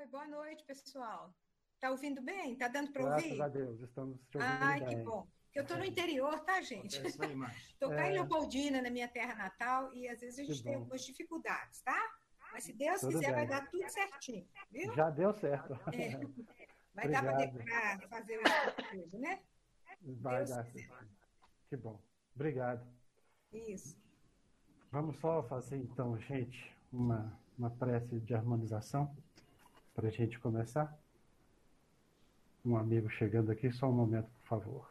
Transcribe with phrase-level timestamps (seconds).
[0.00, 1.30] Oi, boa noite, pessoal.
[1.78, 2.56] Tá ouvindo bem?
[2.56, 3.36] Tá dando para ouvir?
[3.36, 4.88] Graças a Deus, estamos te ouvindo Ai, bem.
[4.88, 5.28] que bom.
[5.54, 6.96] Eu estou no interior, tá, gente?
[7.06, 11.04] Estou cá em Leopoldina, na minha terra natal, e às vezes a gente tem algumas
[11.04, 12.00] dificuldades, tá?
[12.50, 13.34] Mas se Deus tudo quiser, bem.
[13.34, 14.94] vai dar tudo certinho, viu?
[14.94, 15.74] Já deu certo.
[15.92, 16.16] É.
[16.94, 17.58] Vai Obrigado.
[17.58, 19.42] dar para fazer o coisa, né?
[20.02, 21.08] Vai Deus dar certo.
[21.68, 22.02] Que bom.
[22.34, 22.86] Obrigado.
[23.52, 24.00] Isso.
[24.90, 29.14] Vamos só fazer então, gente, uma, uma prece de harmonização
[30.00, 30.98] para a gente começar.
[32.64, 34.90] Um amigo chegando aqui, só um momento, por favor.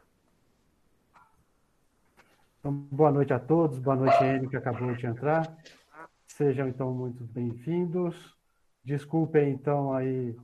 [2.60, 5.52] Então, boa noite a todos, boa noite, Ene, que acabou de entrar.
[6.28, 8.36] Sejam, então, muito bem-vindos.
[8.84, 10.36] Desculpem, então, aí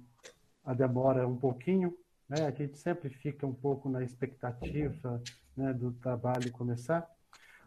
[0.65, 1.97] a demora um pouquinho,
[2.29, 2.45] né?
[2.45, 5.23] A gente sempre fica um pouco na expectativa
[5.57, 7.09] né, do trabalho começar,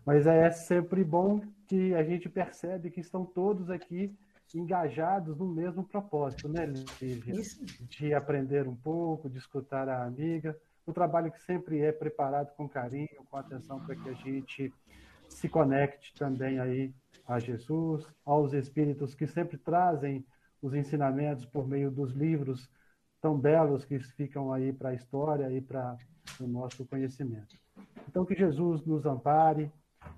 [0.06, 4.14] mas é sempre bom que a gente percebe que estão todos aqui
[4.58, 6.66] engajados no mesmo propósito, né,
[7.02, 7.40] Lívia?
[7.40, 7.64] Isso.
[7.88, 10.58] De aprender um pouco, de escutar a amiga.
[10.88, 14.74] Um trabalho que sempre é preparado com carinho, com atenção para que a gente
[15.28, 16.94] se conecte também aí
[17.28, 20.26] a Jesus, aos espíritos que sempre trazem
[20.62, 22.70] os ensinamentos por meio dos livros
[23.22, 25.98] tão belos que ficam aí para a história e para
[26.40, 27.56] o nosso conhecimento.
[28.08, 29.72] Então, que Jesus nos ampare,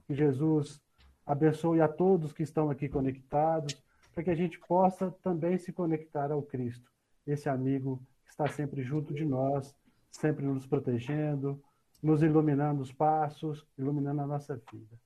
[0.07, 0.81] que Jesus
[1.25, 3.81] abençoe a todos que estão aqui conectados,
[4.13, 6.89] para que a gente possa também se conectar ao Cristo,
[7.25, 9.75] esse amigo que está sempre junto de nós,
[10.09, 11.61] sempre nos protegendo,
[12.01, 14.99] nos iluminando os passos, iluminando a nossa vida.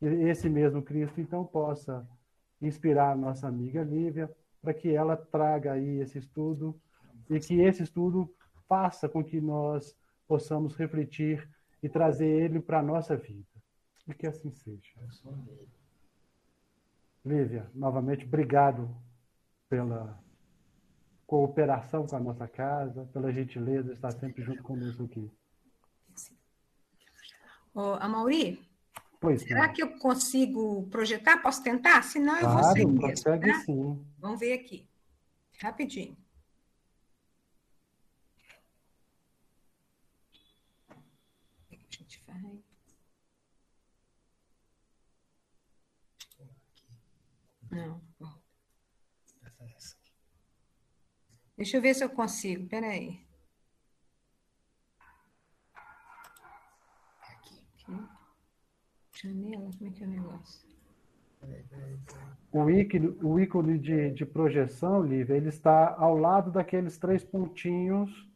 [0.00, 2.06] E esse mesmo Cristo, então, possa
[2.60, 4.30] inspirar a nossa amiga Lívia,
[4.60, 6.80] para que ela traga aí esse estudo
[7.28, 8.32] e que esse estudo
[8.68, 11.48] faça com que nós possamos refletir
[11.82, 13.44] e trazer ele para a nossa vida.
[14.06, 14.92] E que assim seja.
[17.24, 18.90] Lívia, novamente, obrigado
[19.68, 20.20] pela
[21.24, 25.30] cooperação com a nossa casa, pela gentileza de estar sempre junto conosco aqui.
[27.74, 28.60] Ô, Amauri,
[29.18, 31.40] pois será que eu consigo projetar?
[31.40, 32.02] Posso tentar?
[32.02, 33.00] Se não, eu claro, vou mesmo.
[33.00, 33.60] Consegue tá?
[33.60, 34.04] sim.
[34.18, 34.86] Vamos ver aqui.
[35.58, 36.16] Rapidinho.
[41.70, 42.62] A gente vai.
[47.72, 48.02] Não,
[51.56, 52.68] Deixa eu ver se eu consigo.
[52.68, 53.24] Peraí.
[57.30, 57.64] Aqui.
[57.72, 58.08] Aqui.
[59.14, 60.72] Janela, como é que é o negócio?
[62.52, 68.28] O ícone, o ícone de, de projeção, Lívia, ele está ao lado daqueles três pontinhos.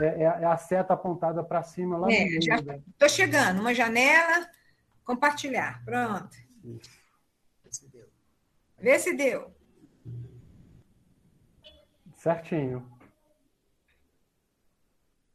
[0.00, 3.08] É, é, é a seta apontada para cima lá é, Estou né?
[3.08, 3.60] chegando.
[3.60, 4.48] Uma janela,
[5.04, 5.84] compartilhar.
[5.84, 6.36] Pronto.
[6.64, 7.03] Isso.
[8.84, 9.50] Vê se deu.
[12.16, 12.86] Certinho.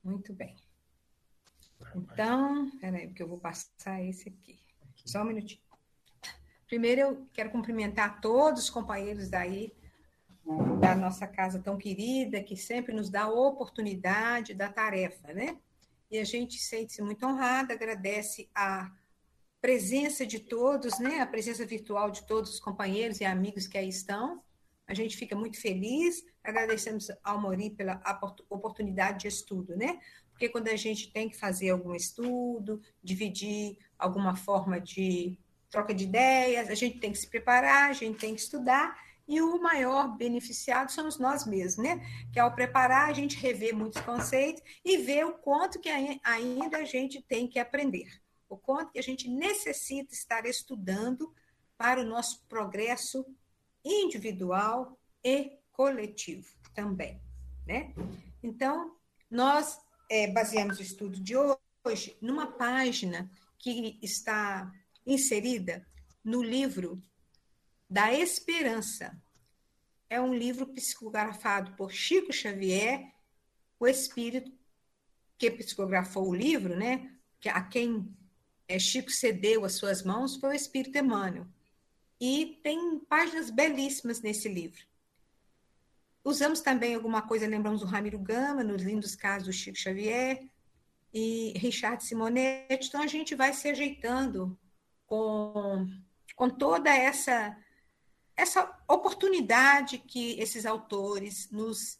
[0.03, 0.55] Muito bem.
[1.95, 4.59] Então, peraí, porque eu vou passar esse aqui.
[5.03, 5.63] Só um minutinho.
[6.67, 9.75] Primeiro, eu quero cumprimentar todos os companheiros daí,
[10.79, 15.57] da nossa casa tão querida, que sempre nos dá a oportunidade da tarefa, né?
[16.11, 18.95] E a gente sente-se muito honrada, agradece a
[19.61, 21.19] presença de todos, né?
[21.19, 24.41] A presença virtual de todos os companheiros e amigos que aí estão.
[24.87, 28.01] A gente fica muito feliz, agradecemos ao Mori pela
[28.49, 29.99] oportunidade de estudo, né?
[30.31, 35.37] Porque quando a gente tem que fazer algum estudo, dividir alguma forma de
[35.69, 38.97] troca de ideias, a gente tem que se preparar, a gente tem que estudar,
[39.27, 42.01] e o maior beneficiado somos nós mesmos, né?
[42.33, 46.83] Que ao preparar, a gente revê muitos conceitos e vê o quanto que ainda a
[46.83, 48.07] gente tem que aprender
[48.49, 51.33] o quanto que a gente necessita estar estudando
[51.77, 53.25] para o nosso progresso
[53.85, 57.21] individual e coletivo também,
[57.65, 57.93] né?
[58.43, 58.97] Então,
[59.29, 59.79] nós
[60.09, 64.71] é, baseamos o estudo de hoje numa página que está
[65.05, 65.85] inserida
[66.23, 67.01] no livro
[67.89, 69.21] da Esperança.
[70.09, 73.13] É um livro psicografado por Chico Xavier,
[73.79, 74.51] o espírito
[75.37, 77.15] que psicografou o livro, né?
[77.45, 78.13] A quem
[78.77, 81.47] Chico cedeu as suas mãos foi o Espírito Emmanuel.
[82.19, 84.81] E tem páginas belíssimas nesse livro.
[86.23, 90.45] Usamos também alguma coisa, lembramos do Ramiro Gama, nos lindos casos do Chico Xavier
[91.13, 92.89] e Richard Simonetti.
[92.89, 94.59] Então, a gente vai se ajeitando
[95.07, 95.87] com,
[96.35, 97.57] com toda essa,
[98.35, 101.97] essa oportunidade que esses autores nos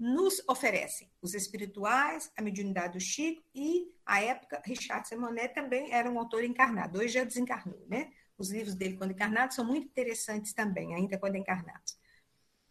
[0.00, 6.10] nos oferecem os espirituais, a mediunidade do Chico e, à época, Richard Simonet também era
[6.10, 6.98] um autor encarnado.
[6.98, 8.10] Hoje já desencarnou, né?
[8.38, 11.98] Os livros dele, quando encarnados, são muito interessantes também, ainda quando encarnados.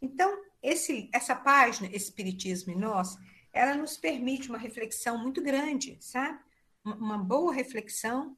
[0.02, 3.16] Então, esse, essa página, Espiritismo em Nós,
[3.54, 6.40] ela nos permite uma reflexão muito grande, sabe?
[6.84, 8.36] Uma boa reflexão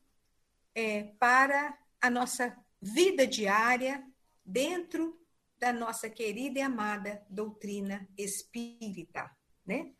[0.75, 4.05] é, para a nossa vida diária
[4.45, 5.17] dentro
[5.61, 9.29] da nossa querida e amada doutrina espírita,
[9.63, 9.93] né?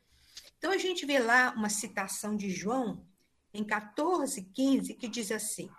[0.58, 3.06] Então a gente vê lá uma citação de João
[3.54, 5.70] em 14, 15, que diz assim: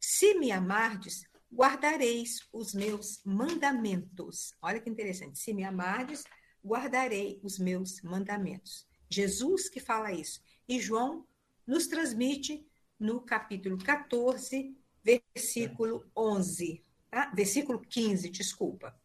[0.00, 1.22] Se me amardes,
[1.52, 4.52] guardareis os meus mandamentos.
[4.60, 5.38] Olha que interessante.
[5.38, 6.24] Se me amardes,
[6.64, 8.84] guardarei os meus mandamentos.
[9.08, 10.42] Jesus que fala isso.
[10.68, 11.24] E João
[11.64, 12.66] nos transmite
[12.98, 17.32] no capítulo 14, versículo 11, tá?
[17.32, 18.98] Versículo 15, desculpa.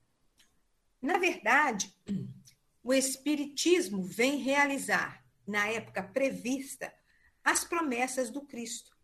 [1.02, 1.94] Na verdade,
[2.84, 6.94] o Espiritismo vem realizar, na época prevista,
[7.44, 8.96] as promessas do Cristo.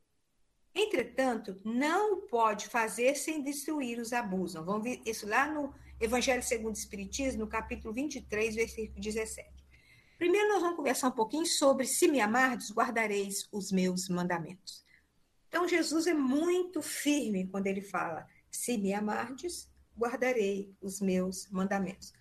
[0.73, 4.65] Entretanto, não pode fazer sem destruir os abusos.
[4.65, 9.49] Vamos ver isso lá no Evangelho segundo o Espiritismo, no capítulo 23, versículo 17.
[10.17, 14.85] Primeiro, nós vamos conversar um pouquinho sobre se me amardes, guardareis os meus mandamentos.
[15.47, 22.13] Então, Jesus é muito firme quando ele fala: se me amardes, guardarei os meus mandamentos.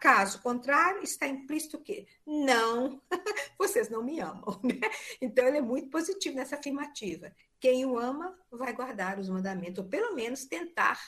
[0.00, 2.06] Caso contrário, está implícito o quê?
[2.26, 3.02] Não,
[3.58, 4.58] vocês não me amam.
[4.64, 4.80] Né?
[5.20, 7.34] Então, ele é muito positivo nessa afirmativa.
[7.60, 10.98] Quem o ama vai guardar os mandamentos, ou pelo menos tentar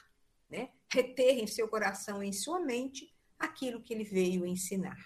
[0.50, 4.98] né, reter em seu coração em sua mente aquilo que ele veio ensinar.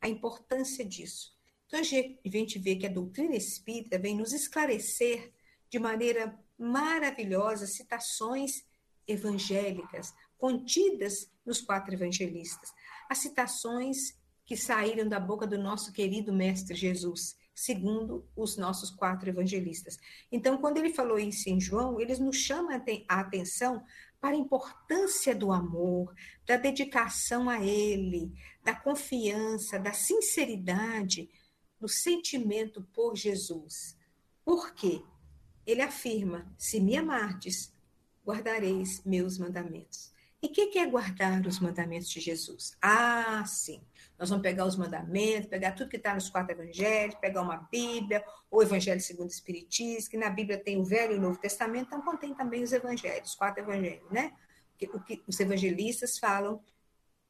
[0.00, 1.36] A importância disso.
[1.66, 5.32] Então, a gente vê que a doutrina espírita vem nos esclarecer
[5.68, 8.64] de maneira maravilhosa citações
[9.06, 12.72] evangélicas contidas nos quatro evangelistas,
[13.08, 19.28] as citações que saíram da boca do nosso querido Mestre Jesus, segundo os nossos quatro
[19.28, 19.96] evangelistas.
[20.30, 23.82] Então, quando ele falou isso em João, eles nos chamam a atenção
[24.20, 26.14] para a importância do amor,
[26.44, 28.32] da dedicação a Ele,
[28.62, 31.30] da confiança, da sinceridade,
[31.80, 33.96] do sentimento por Jesus.
[34.44, 35.02] Por quê?
[35.66, 37.72] Ele afirma: se me amardes,
[38.26, 40.12] guardareis meus mandamentos.
[40.42, 42.76] E o que, que é guardar os mandamentos de Jesus?
[42.82, 43.80] Ah, sim.
[44.18, 48.24] Nós vamos pegar os mandamentos, pegar tudo que está nos quatro evangelhos, pegar uma Bíblia,
[48.50, 51.86] ou Evangelho segundo o Espiritismo, que na Bíblia tem o Velho e o Novo Testamento,
[51.86, 54.32] então contém também os evangelhos, os quatro evangelhos, né?
[54.94, 56.62] O que os evangelistas falam,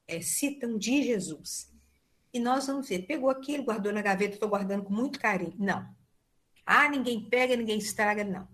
[0.06, 1.72] é, citam de Jesus.
[2.32, 5.54] E nós vamos ver, pegou aquilo, guardou na gaveta, estou guardando com muito carinho.
[5.58, 5.88] Não.
[6.64, 8.48] Ah, ninguém pega, ninguém estraga, não.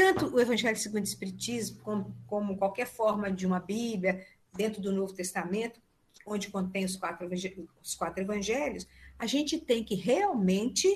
[0.00, 4.90] Tanto o Evangelho segundo o Espiritismo, como, como qualquer forma de uma Bíblia, dentro do
[4.90, 5.78] Novo Testamento,
[6.24, 7.28] onde contém os quatro,
[7.82, 8.88] os quatro evangelhos,
[9.18, 10.88] a gente tem que realmente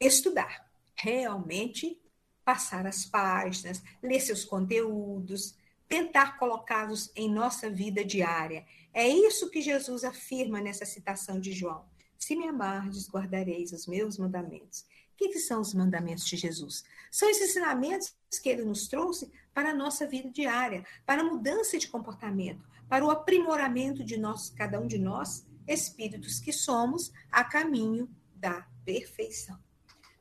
[0.00, 2.00] estudar, realmente
[2.46, 5.54] passar as páginas, ler seus conteúdos,
[5.86, 8.64] tentar colocá-los em nossa vida diária.
[8.94, 11.84] É isso que Jesus afirma nessa citação de João.
[12.18, 14.86] Se me amardes, guardareis os meus mandamentos
[15.18, 16.84] que, que são os mandamentos de Jesus?
[17.10, 21.76] São esses ensinamentos que ele nos trouxe para a nossa vida diária, para a mudança
[21.76, 27.42] de comportamento, para o aprimoramento de nós, cada um de nós, espíritos que somos, a
[27.42, 29.58] caminho da perfeição.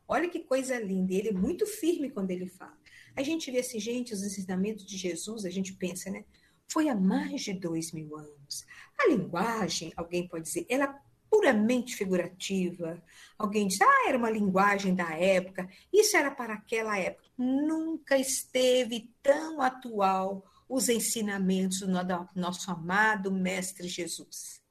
[0.07, 2.75] Olha que coisa linda, ele é muito firme quando ele fala.
[3.15, 6.25] A gente vê assim, gente, os ensinamentos de Jesus, a gente pensa, né?
[6.67, 8.65] Foi há mais de dois mil anos.
[8.99, 13.01] A linguagem, alguém pode dizer, ela puramente figurativa.
[13.37, 17.27] Alguém diz, ah, era uma linguagem da época, isso era para aquela época.
[17.37, 21.87] Nunca esteve tão atual os ensinamentos do
[22.35, 24.61] nosso amado Mestre Jesus.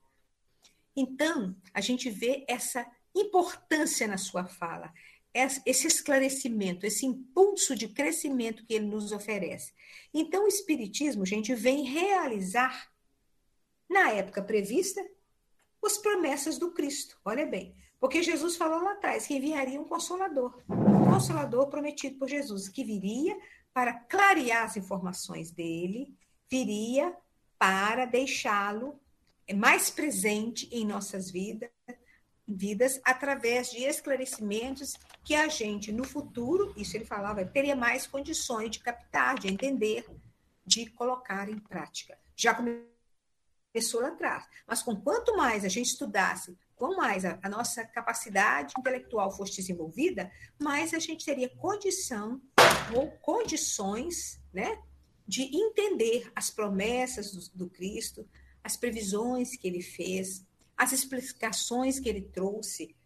[0.95, 4.93] Então, a gente vê essa importância na sua fala,
[5.35, 9.73] esse esclarecimento, esse impulso de crescimento que ele nos oferece.
[10.13, 12.91] Então, o Espiritismo, gente, vem realizar,
[13.89, 15.01] na época prevista,
[15.87, 17.19] as promessas do Cristo.
[17.25, 22.29] Olha bem, porque Jesus falou lá atrás que enviaria um consolador, um consolador prometido por
[22.29, 23.37] Jesus, que viria
[23.73, 26.15] para clarear as informações dele,
[26.51, 27.15] viria
[27.59, 29.01] para deixá-lo
[29.55, 31.71] mais presente em nossas vidas,
[32.47, 38.71] vidas através de esclarecimentos que a gente no futuro, isso ele falava, teria mais condições
[38.71, 40.07] de captar, de entender,
[40.65, 42.19] de colocar em prática.
[42.35, 42.96] Já começou
[43.77, 44.45] começou lá atrás.
[44.67, 49.57] Mas com quanto mais a gente estudasse, quanto mais a, a nossa capacidade intelectual fosse
[49.57, 52.41] desenvolvida, mais a gente teria condição
[52.95, 54.79] ou condições, né,
[55.29, 58.27] de entender as promessas do, do Cristo,
[58.65, 62.97] as previsões que ele fez, as explicações que ele trouxe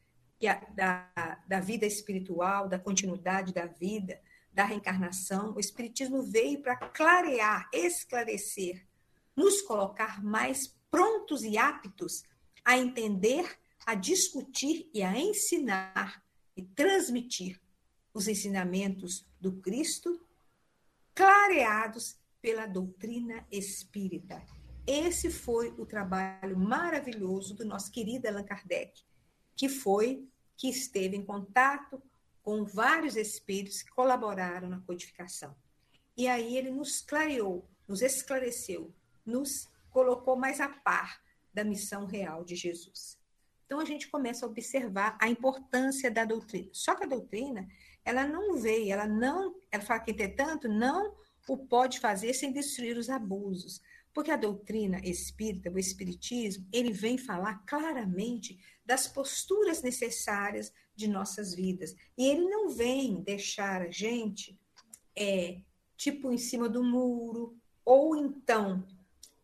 [0.75, 4.21] da, da vida espiritual, da continuidade da vida,
[4.53, 5.53] da reencarnação.
[5.55, 8.89] O Espiritismo veio para clarear, esclarecer
[9.37, 12.23] nos colocar mais prontos e aptos
[12.65, 16.23] a entender, a discutir e a ensinar
[16.57, 17.61] e transmitir
[18.13, 20.21] os ensinamentos do Cristo,
[21.15, 24.45] clareados pela doutrina espírita.
[24.87, 29.03] Esse foi o trabalho maravilhoso do nosso querido Allan Kardec,
[29.55, 32.03] que foi que esteve em contato
[32.43, 35.55] com vários espíritos que colaboraram na codificação.
[36.17, 38.93] E aí ele nos clareou, nos esclareceu,
[39.25, 41.21] nos colocou mais a par
[41.53, 43.19] da missão real de Jesus.
[43.67, 46.69] Então a gente começa a observar a importância da doutrina.
[46.73, 47.69] Só que a doutrina,
[48.05, 51.15] ela não veio, ela não, ela fala que entretanto não
[51.49, 53.81] o pode fazer sem destruir os abusos.
[54.12, 61.55] Porque a doutrina espírita, o espiritismo, ele vem falar claramente das posturas necessárias de nossas
[61.55, 61.95] vidas.
[62.19, 64.59] E ele não vem deixar a gente,
[65.15, 65.61] é,
[65.97, 68.85] tipo, em cima do muro, ou então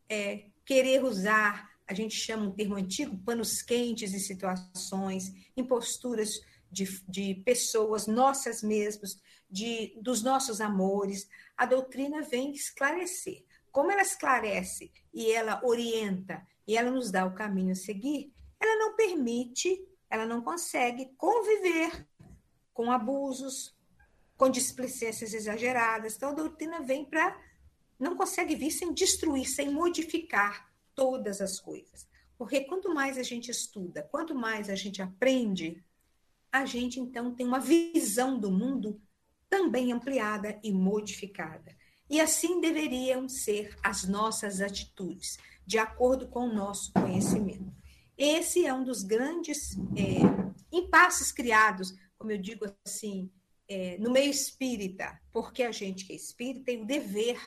[0.08, 6.40] é, querer usar, a gente chama um termo antigo, panos quentes em situações, em posturas
[6.70, 9.20] de, de pessoas, nossas mesmas,
[9.50, 11.28] de, dos nossos amores.
[11.56, 13.44] A doutrina vem esclarecer.
[13.70, 18.76] Como ela esclarece e ela orienta e ela nos dá o caminho a seguir, ela
[18.76, 22.06] não permite, ela não consegue conviver
[22.72, 23.76] com abusos,
[24.36, 26.16] com displicências exageradas.
[26.16, 27.38] Então, a doutrina vem para.
[27.98, 32.06] Não consegue vir sem destruir, sem modificar todas as coisas.
[32.38, 35.82] Porque quanto mais a gente estuda, quanto mais a gente aprende,
[36.52, 39.00] a gente então tem uma visão do mundo
[39.48, 41.76] também ampliada e modificada.
[42.08, 47.74] E assim deveriam ser as nossas atitudes, de acordo com o nosso conhecimento.
[48.16, 50.20] Esse é um dos grandes é,
[50.72, 53.30] impasses criados, como eu digo assim,
[53.68, 57.38] é, no meio espírita, porque a gente que é espírita tem o dever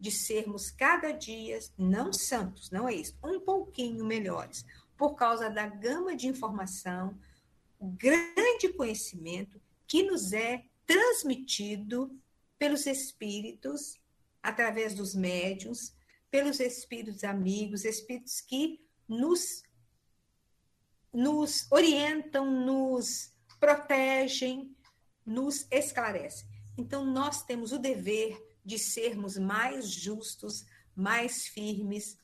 [0.00, 4.64] de sermos cada dia, não santos, não é isso, um pouquinho melhores,
[4.96, 7.14] por causa da gama de informação,
[7.80, 12.18] grande conhecimento que nos é transmitido
[12.58, 14.00] pelos espíritos,
[14.42, 15.94] através dos médiuns,
[16.30, 19.62] pelos espíritos amigos, espíritos que nos
[21.12, 24.74] nos orientam, nos protegem,
[25.26, 26.46] nos esclarecem.
[26.78, 30.64] Então, nós temos o dever de sermos mais justos,
[30.94, 32.18] mais firmes,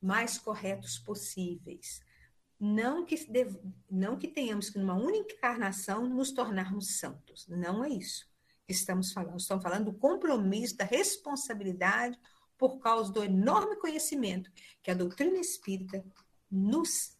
[0.00, 2.00] mais corretos possíveis.
[2.60, 3.16] Não que,
[3.90, 7.46] não que tenhamos que, numa única encarnação, nos tornarmos santos.
[7.48, 8.26] Não é isso
[8.66, 9.38] que estamos falando.
[9.38, 12.18] Estamos falando do compromisso, da responsabilidade,
[12.58, 14.50] por causa do enorme conhecimento
[14.82, 16.04] que a doutrina espírita
[16.50, 17.16] nos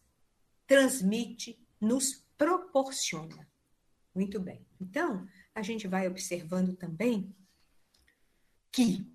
[0.67, 3.47] transmite, nos proporciona.
[4.13, 4.65] Muito bem.
[4.79, 7.33] Então, a gente vai observando também
[8.71, 9.05] que,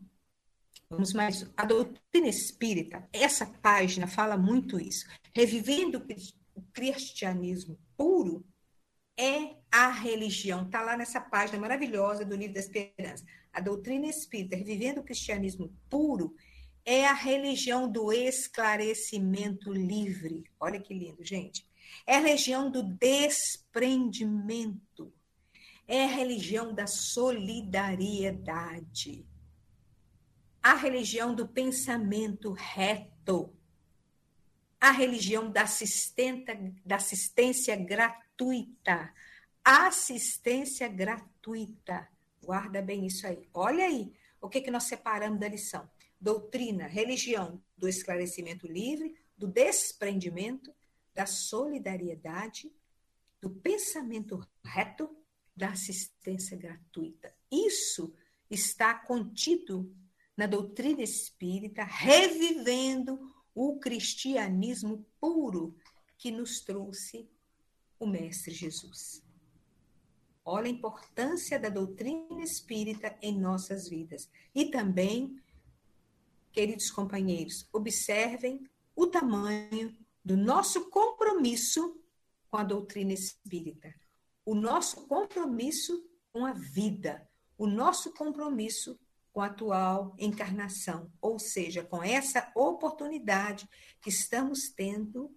[0.88, 5.06] vamos mais, a doutrina espírita, essa página fala muito isso.
[5.34, 6.04] Revivendo
[6.54, 8.44] o cristianismo puro
[9.16, 10.64] é a religião.
[10.64, 13.24] Está lá nessa página maravilhosa do Livro da Esperança.
[13.52, 16.34] A doutrina espírita, revivendo o cristianismo puro,
[16.84, 20.44] é a religião do esclarecimento livre.
[20.60, 21.66] Olha que lindo, gente.
[22.06, 25.10] É a religião do desprendimento.
[25.86, 29.26] É a religião da solidariedade.
[30.64, 33.54] A religião do pensamento reto.
[34.80, 35.66] A religião da,
[36.86, 39.12] da assistência gratuita.
[39.62, 42.08] Assistência gratuita.
[42.42, 43.46] Guarda bem isso aí.
[43.52, 45.86] Olha aí o que, que nós separamos da lição
[46.18, 50.74] doutrina, religião do esclarecimento livre, do desprendimento,
[51.14, 52.72] da solidariedade,
[53.38, 55.14] do pensamento reto,
[55.54, 57.34] da assistência gratuita.
[57.52, 58.14] Isso
[58.50, 59.94] está contido
[60.36, 65.76] na doutrina espírita, revivendo o cristianismo puro
[66.18, 67.28] que nos trouxe
[67.98, 69.22] o Mestre Jesus.
[70.44, 74.28] Olha a importância da doutrina espírita em nossas vidas.
[74.54, 75.40] E também
[76.54, 78.64] queridos companheiros, observem
[78.94, 82.00] o tamanho do nosso compromisso
[82.48, 83.92] com a doutrina espírita,
[84.46, 88.96] o nosso compromisso com a vida, o nosso compromisso
[89.34, 93.68] com a atual encarnação, ou seja, com essa oportunidade
[94.00, 95.36] que estamos tendo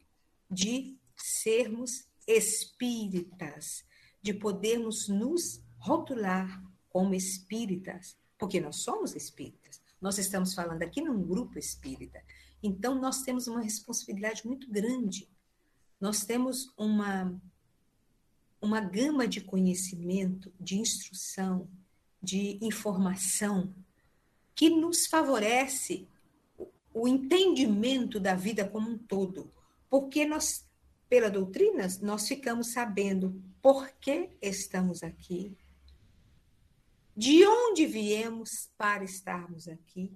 [0.50, 3.84] de sermos espíritas,
[4.22, 9.82] de podermos nos rotular como espíritas, porque nós somos espíritas.
[10.00, 12.24] Nós estamos falando aqui num grupo espírita.
[12.62, 15.28] Então, nós temos uma responsabilidade muito grande.
[16.00, 17.36] Nós temos uma,
[18.62, 21.68] uma gama de conhecimento, de instrução,
[22.22, 23.74] de informação,
[24.58, 26.10] que nos favorece
[26.92, 29.54] o entendimento da vida como um todo.
[29.88, 30.68] Porque nós,
[31.08, 35.56] pela doutrina, nós ficamos sabendo por que estamos aqui,
[37.16, 40.12] de onde viemos para estarmos aqui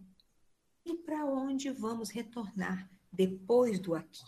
[0.84, 4.24] e para onde vamos retornar depois do aqui.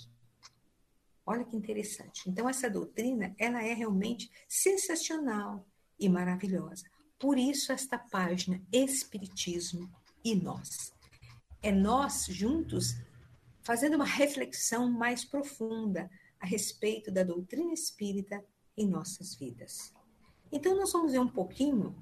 [1.26, 2.30] Olha que interessante.
[2.30, 5.68] Então essa doutrina, ela é realmente sensacional
[5.98, 6.86] e maravilhosa.
[7.18, 9.90] Por isso esta página Espiritismo
[10.24, 10.94] e nós.
[11.62, 12.96] É nós juntos
[13.62, 18.44] fazendo uma reflexão mais profunda a respeito da doutrina espírita
[18.78, 19.94] em nossas vidas.
[20.52, 21.96] Então nós vamos ver um pouquinho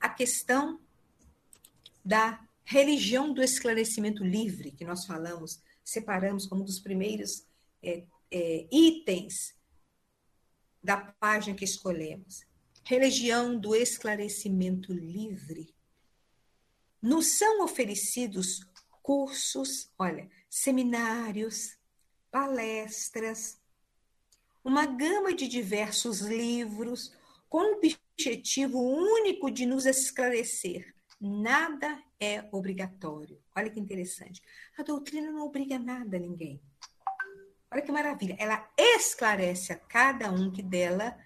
[0.00, 0.80] a questão
[2.04, 7.44] da religião do esclarecimento livre, que nós falamos, separamos como um dos primeiros
[7.82, 9.56] é, é, itens
[10.82, 12.44] da página que escolhemos.
[12.84, 15.74] Religião do esclarecimento livre.
[17.00, 18.60] Nos são oferecidos
[19.02, 21.76] cursos, olha, seminários,
[22.30, 23.60] palestras,
[24.64, 27.14] uma gama de diversos livros
[27.48, 30.92] com o objetivo único de nos esclarecer.
[31.20, 33.40] Nada é obrigatório.
[33.54, 34.42] Olha que interessante.
[34.76, 36.60] A doutrina não obriga nada a ninguém.
[37.70, 38.36] Olha que maravilha.
[38.38, 41.16] Ela esclarece a cada um que dela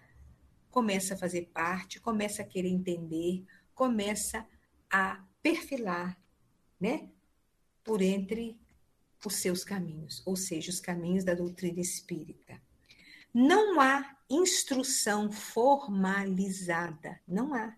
[0.70, 4.46] começa a fazer parte, começa a querer entender, começa
[4.92, 6.18] a perfilar,
[6.80, 7.08] né?
[7.82, 8.58] Por entre
[9.24, 12.60] os seus caminhos, ou seja, os caminhos da doutrina espírita.
[13.32, 17.76] Não há instrução formalizada, não há.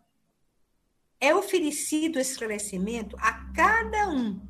[1.21, 4.41] É oferecido esclarecimento a cada um.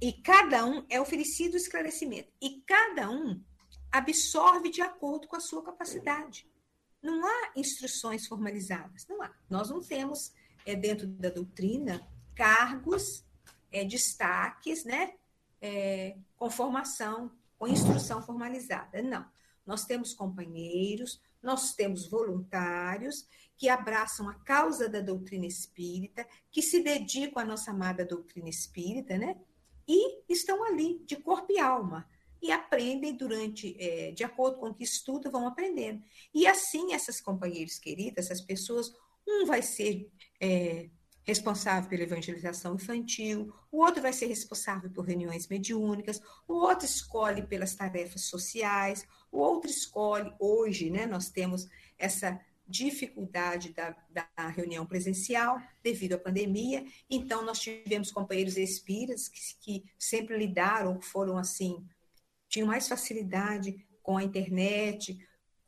[0.00, 2.32] E cada um é oferecido esclarecimento.
[2.40, 3.42] E cada um
[3.92, 6.46] absorve de acordo com a sua capacidade.
[7.02, 9.34] Não há instruções formalizadas, não há.
[9.48, 10.32] Nós não temos,
[10.66, 13.24] é, dentro da doutrina, cargos,
[13.72, 15.14] é, destaques, né?
[15.60, 19.02] É, com formação, com instrução formalizada.
[19.02, 19.26] Não.
[19.66, 26.82] Nós temos companheiros, nós temos voluntários que abraçam a causa da doutrina espírita, que se
[26.82, 29.36] dedicam à nossa amada doutrina espírita, né?
[29.86, 32.08] E estão ali de corpo e alma,
[32.40, 36.02] e aprendem durante, é, de acordo com o que estudam, vão aprendendo.
[36.32, 38.94] E assim, essas companheiras queridas, essas pessoas,
[39.26, 40.88] um vai ser é,
[41.24, 47.46] responsável pela evangelização infantil, o outro vai ser responsável por reuniões mediúnicas, o outro escolhe
[47.46, 54.86] pelas tarefas sociais, o outro escolhe, hoje, né, nós temos essa dificuldade da, da reunião
[54.86, 61.84] presencial devido à pandemia, então nós tivemos companheiros espíritas que, que sempre lidaram, foram assim,
[62.48, 65.18] tinham mais facilidade com a internet,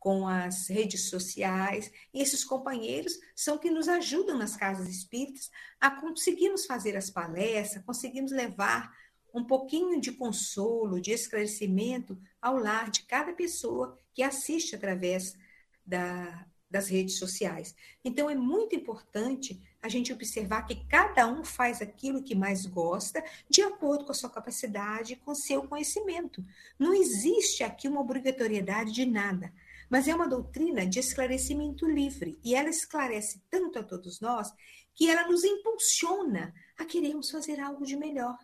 [0.02, 5.48] com as redes sociais, e esses companheiros são que nos ajudam nas casas espíritas
[5.80, 8.92] a conseguirmos fazer as palestras, conseguirmos levar
[9.32, 15.38] um pouquinho de consolo, de esclarecimento ao lar de cada pessoa que assiste através
[15.86, 17.72] da, das redes sociais.
[18.04, 23.22] Então, é muito importante a gente observar que cada um faz aquilo que mais gosta,
[23.48, 26.44] de acordo com a sua capacidade, com seu conhecimento.
[26.76, 29.52] Não existe aqui uma obrigatoriedade de nada,
[29.92, 34.50] mas é uma doutrina de esclarecimento livre, e ela esclarece tanto a todos nós
[34.94, 38.38] que ela nos impulsiona a queremos fazer algo de melhor.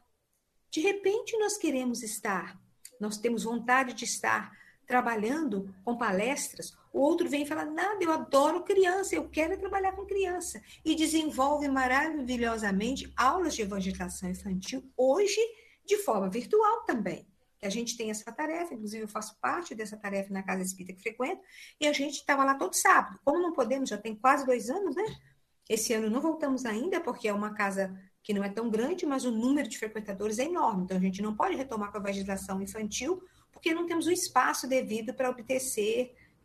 [0.70, 2.60] De repente, nós queremos estar,
[3.00, 4.52] nós temos vontade de estar
[4.86, 9.92] trabalhando com palestras, o outro vem e fala: Nada, eu adoro criança, eu quero trabalhar
[9.92, 10.60] com criança.
[10.84, 15.40] E desenvolve maravilhosamente aulas de evangelização infantil, hoje
[15.84, 17.26] de forma virtual também.
[17.58, 20.94] Que a gente tem essa tarefa, inclusive eu faço parte dessa tarefa na casa espírita
[20.94, 21.42] que frequento,
[21.80, 23.18] e a gente estava lá todo sábado.
[23.24, 25.04] Como não podemos, já tem quase dois anos, né?
[25.68, 29.24] Esse ano não voltamos ainda, porque é uma casa que não é tão grande, mas
[29.24, 30.84] o número de frequentadores é enorme.
[30.84, 34.68] Então a gente não pode retomar com a evangelização infantil porque não temos o espaço
[34.68, 35.60] devido para obter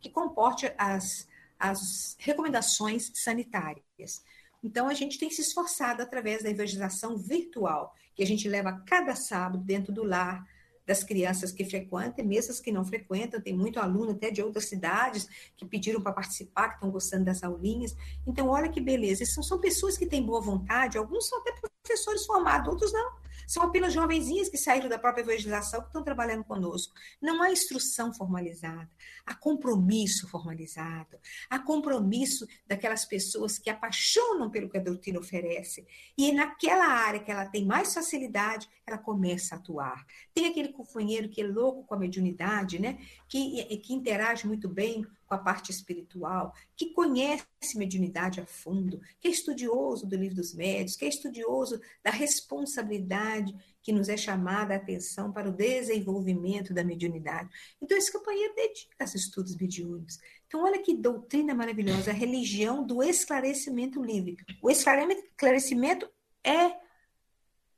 [0.00, 4.24] que comporte as, as recomendações sanitárias.
[4.62, 9.14] Então, a gente tem se esforçado através da evangelização virtual, que a gente leva cada
[9.14, 10.44] sábado dentro do lar
[10.86, 14.68] das crianças que frequentam, mesmo as que não frequentam, tem muito aluno até de outras
[14.68, 17.96] cidades que pediram para participar, que estão gostando das aulinhas.
[18.26, 19.24] Então, olha que beleza.
[19.24, 23.12] São, são pessoas que têm boa vontade, alguns são até professores formados, outros não.
[23.46, 26.94] São apenas jovenzinhas que saíram da própria evangelização que estão trabalhando conosco.
[27.20, 28.90] Não há instrução formalizada,
[29.24, 35.86] há compromisso formalizado, há compromisso daquelas pessoas que apaixonam pelo que a doutrina oferece.
[36.16, 40.06] E naquela área que ela tem mais facilidade, ela começa a atuar.
[40.32, 42.98] Tem aquele companheiro que é louco com a mediunidade, né?
[43.28, 47.44] que, que interage muito bem com a parte espiritual, que conhece
[47.76, 53.54] mediunidade a fundo, que é estudioso do livro dos médios, que é estudioso da responsabilidade
[53.82, 57.50] que nos é chamada a atenção para o desenvolvimento da mediunidade.
[57.80, 60.18] Então, esse companheiro dedica a estudos mediúnicos.
[60.46, 64.36] Então, olha que doutrina maravilhosa, a religião do esclarecimento livre.
[64.62, 66.08] O esclarecimento
[66.42, 66.76] é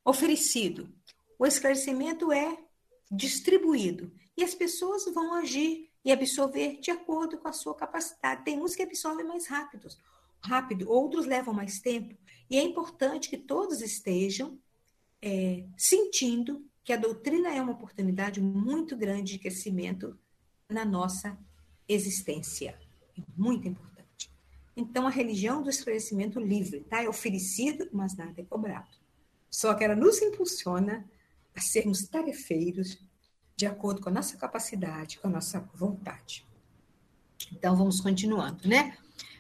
[0.05, 0.89] oferecido,
[1.39, 2.57] o esclarecimento é
[3.11, 8.45] distribuído e as pessoas vão agir e absorver de acordo com a sua capacidade.
[8.45, 9.89] Tem uns que absorvem mais rápido,
[10.41, 12.17] rápido, outros levam mais tempo.
[12.49, 14.57] E é importante que todos estejam
[15.21, 20.17] é, sentindo que a doutrina é uma oportunidade muito grande de crescimento
[20.69, 21.37] na nossa
[21.89, 22.79] existência.
[23.19, 24.31] É muito importante.
[24.77, 27.03] Então, a religião do esclarecimento livre, tá?
[27.03, 28.97] É oferecido, mas nada é cobrado.
[29.51, 31.05] Só que ela nos impulsiona
[31.53, 32.97] a sermos tarefeiros
[33.57, 36.47] de acordo com a nossa capacidade, com a nossa vontade.
[37.51, 38.97] Então, vamos continuando, né?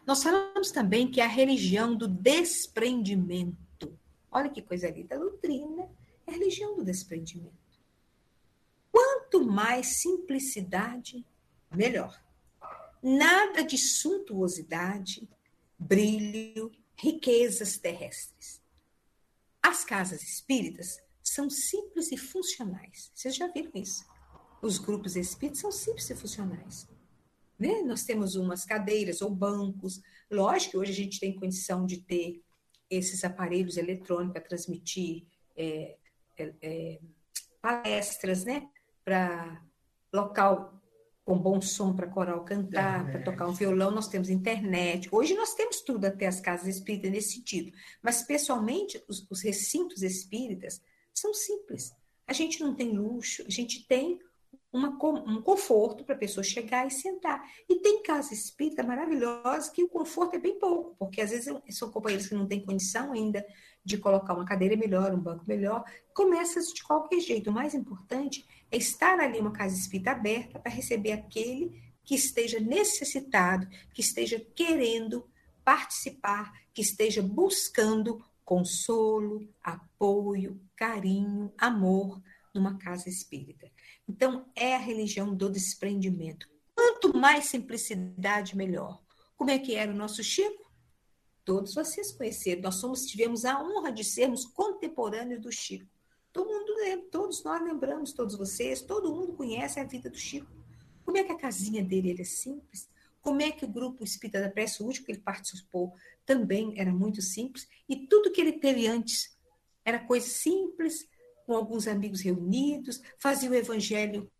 [0.06, 3.98] Nós falamos também que a religião do desprendimento.
[4.30, 5.90] Olha que coisa linda, a doutrina
[6.26, 7.54] é a religião do desprendimento.
[8.90, 11.26] Quanto mais simplicidade,
[11.74, 12.18] melhor.
[13.02, 15.28] Nada de suntuosidade,
[15.78, 18.62] brilho, riquezas terrestres.
[19.62, 23.10] As casas espíritas são simples e funcionais.
[23.14, 24.04] Vocês já viram isso?
[24.62, 26.88] Os grupos espíritas são simples e funcionais.
[27.58, 27.82] Né?
[27.82, 30.00] Nós temos umas cadeiras ou bancos.
[30.30, 32.42] Lógico que hoje a gente tem condição de ter
[32.88, 35.96] esses aparelhos eletrônicos para transmitir é,
[36.36, 37.00] é, é,
[37.60, 38.68] palestras, né?
[39.04, 39.62] Para
[40.12, 40.80] local
[41.24, 45.08] com bom som para coral cantar, para tocar um violão, nós temos internet.
[45.10, 47.72] Hoje nós temos tudo até as casas espíritas nesse sentido.
[48.00, 50.80] Mas, pessoalmente, os, os recintos espíritas
[51.18, 51.92] são simples.
[52.26, 54.18] A gente não tem luxo, a gente tem
[54.72, 54.90] uma,
[55.26, 57.42] um conforto para a pessoa chegar e sentar.
[57.68, 61.90] E tem casa espírita maravilhosa que o conforto é bem pouco, porque às vezes são
[61.90, 63.44] companheiros que não têm condição ainda
[63.84, 65.84] de colocar uma cadeira melhor, um banco melhor.
[66.12, 67.50] Começa de qualquer jeito.
[67.50, 72.60] O mais importante é estar ali uma casa espírita aberta para receber aquele que esteja
[72.60, 75.28] necessitado, que esteja querendo
[75.64, 82.22] participar, que esteja buscando consolo, apoio, carinho, amor
[82.54, 83.70] numa casa espírita.
[84.08, 86.48] Então, é a religião do desprendimento.
[86.74, 89.02] Quanto mais simplicidade, melhor.
[89.36, 90.64] Como é que era o nosso Chico?
[91.44, 92.62] Todos vocês conheceram.
[92.62, 95.90] Nós somos, tivemos a honra de sermos contemporâneos do Chico.
[96.32, 100.50] Todo mundo lembra, todos nós lembramos, todos vocês, todo mundo conhece a vida do Chico.
[101.04, 102.88] Como é que a casinha dele ele é simples?
[103.26, 105.92] Como é que o grupo Espírita da Prece, último que ele participou,
[106.24, 107.68] também era muito simples?
[107.88, 109.36] E tudo que ele teve antes
[109.84, 111.08] era coisa simples,
[111.44, 114.30] com alguns amigos reunidos, fazia o evangelho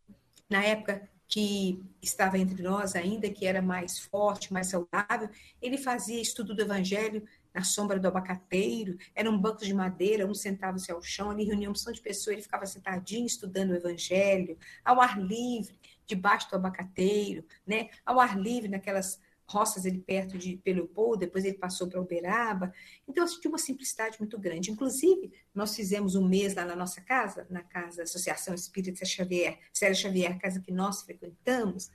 [0.49, 5.29] na época que estava entre nós ainda, que era mais forte, mais saudável,
[5.61, 10.35] ele fazia estudo do evangelho na sombra do abacateiro, era um banco de madeira, um
[10.35, 14.57] sentava-se ao chão, ali reunia um montão de pessoas, ele ficava sentadinho estudando o evangelho,
[14.85, 17.91] ao ar livre, debaixo do abacateiro, né?
[18.05, 22.73] ao ar livre, naquelas roças ali perto de Pelopou, depois ele passou para Uberaba.
[23.07, 24.71] Então, assim, tinha uma simplicidade muito grande.
[24.71, 29.59] Inclusive, nós fizemos um mês lá na nossa casa, na casa da Associação Espírita Xavier,
[29.73, 31.91] Sérgio Xavier, casa que nós frequentamos,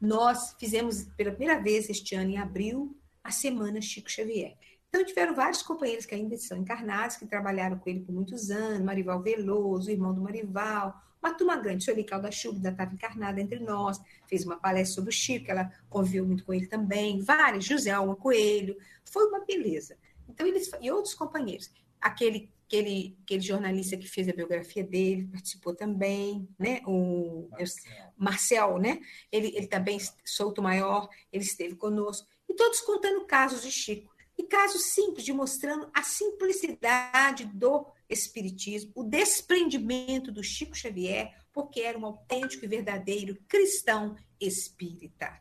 [0.00, 4.56] nós fizemos pela primeira vez este ano, em abril, a Semana Chico Xavier.
[4.88, 8.84] Então, tiveram vários companheiros que ainda são encarnados, que trabalharam com ele por muitos anos,
[8.84, 13.40] Marival Veloso, o irmão do Marival, uma turma grande, Sueli da Chuva, ainda estava encarnada
[13.40, 17.64] entre nós, fez uma palestra sobre o Chico, ela conviveu muito com ele também, vários,
[17.64, 19.96] José Alma Coelho, foi uma beleza.
[20.28, 25.74] Então, eles, e outros companheiros, aquele, aquele, aquele jornalista que fez a biografia dele, participou
[25.74, 29.00] também, né, o Marcel, Marcel né,
[29.32, 34.42] ele, ele também, Souto Maior, ele esteve conosco, e todos contando casos de Chico, e
[34.42, 41.98] casos simples, de mostrando a simplicidade do Espiritismo, o desprendimento do Chico Xavier, porque era
[41.98, 45.40] um autêntico e verdadeiro cristão espírita.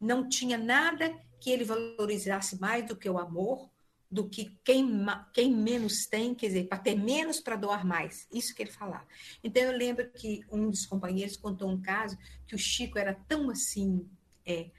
[0.00, 3.70] Não tinha nada que ele valorizasse mais do que o amor,
[4.10, 4.86] do que quem,
[5.32, 8.26] quem menos tem, quer dizer, para ter menos para doar mais.
[8.32, 9.06] Isso que ele falava.
[9.44, 13.50] Então, eu lembro que um dos companheiros contou um caso que o Chico era tão
[13.50, 14.08] assim,
[14.46, 14.70] é,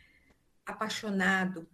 [0.66, 1.68] apaixonado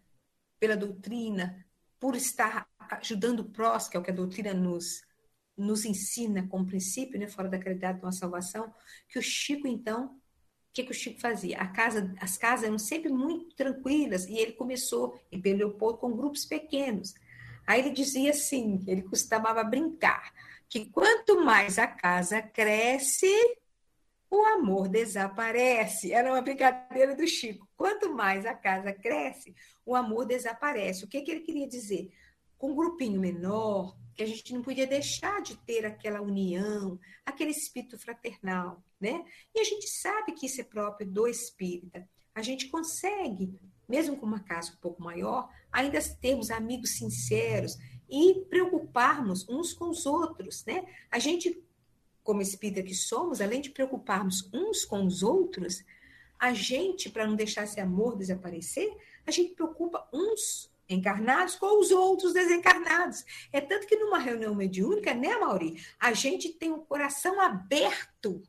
[0.60, 1.66] pela doutrina,
[2.00, 5.05] por estar ajudando o próximo, que é o que a doutrina nos,
[5.58, 8.74] nos ensina como princípio, né, fora da caridade de uma salvação,
[9.08, 10.20] que o Chico, então, o
[10.74, 11.66] que, que o Chico fazia?
[11.68, 17.14] Casa, as casas eram sempre muito tranquilas, e ele começou em Leopoldo com grupos pequenos.
[17.66, 20.34] Aí ele dizia assim, ele costumava brincar,
[20.68, 23.28] que quanto mais a casa cresce,
[24.30, 26.12] o amor desaparece.
[26.12, 27.68] Era uma brincadeira do Chico.
[27.78, 31.06] Quanto mais a casa cresce, o amor desaparece.
[31.06, 32.12] O que, que ele queria dizer?
[32.58, 37.52] Com um grupinho menor, que a gente não podia deixar de ter aquela união, aquele
[37.52, 39.26] espírito fraternal, né?
[39.54, 42.08] E a gente sabe que isso é próprio do espírita.
[42.34, 43.54] A gente consegue,
[43.88, 47.78] mesmo com uma casa um pouco maior, ainda termos amigos sinceros
[48.10, 50.86] e preocuparmos uns com os outros, né?
[51.12, 51.62] A gente
[52.24, 55.84] como espírita que somos, além de preocuparmos uns com os outros,
[56.40, 58.92] a gente, para não deixar esse amor desaparecer,
[59.28, 63.24] a gente preocupa uns encarnados com os outros desencarnados.
[63.52, 65.84] É tanto que numa reunião mediúnica, né, Mauri?
[66.00, 68.42] A gente tem o um coração aberto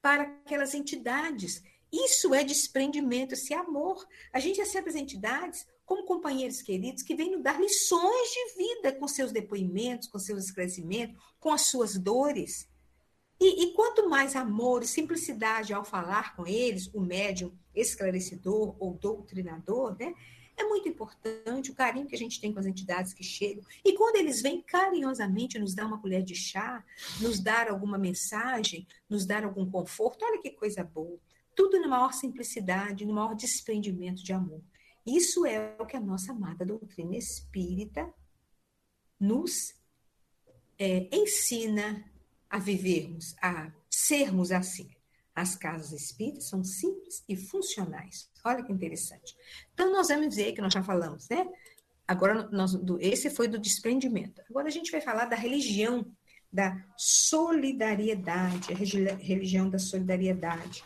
[0.00, 1.62] para aquelas entidades.
[1.92, 4.06] Isso é desprendimento, esse amor.
[4.32, 8.92] A gente recebe as entidades como companheiros queridos que vêm nos dar lições de vida
[8.92, 12.68] com seus depoimentos, com seus esclarecimentos, com as suas dores.
[13.38, 18.94] E, e, quanto mais amor e simplicidade ao falar com eles, o médium esclarecedor ou
[18.94, 20.14] doutrinador, né?
[20.56, 23.64] É muito importante o carinho que a gente tem com as entidades que chegam.
[23.84, 26.84] E quando eles vêm carinhosamente nos dar uma colher de chá,
[27.20, 31.18] nos dar alguma mensagem, nos dar algum conforto, olha que coisa boa.
[31.54, 34.62] Tudo na maior simplicidade, no maior desprendimento de amor.
[35.06, 38.12] Isso é o que a nossa amada doutrina espírita
[39.18, 39.74] nos
[40.78, 42.04] é, ensina
[42.48, 44.90] a vivermos, a sermos assim.
[45.34, 48.28] As casas espíritas são simples e funcionais.
[48.44, 49.34] Olha que interessante.
[49.72, 51.46] Então, nós vamos dizer que nós já falamos, né?
[52.06, 54.42] Agora, nós, do, esse foi do desprendimento.
[54.50, 56.06] Agora, a gente vai falar da religião
[56.52, 60.84] da solidariedade, a religião da solidariedade.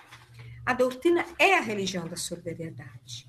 [0.65, 3.29] A doutrina é a religião da solidariedade.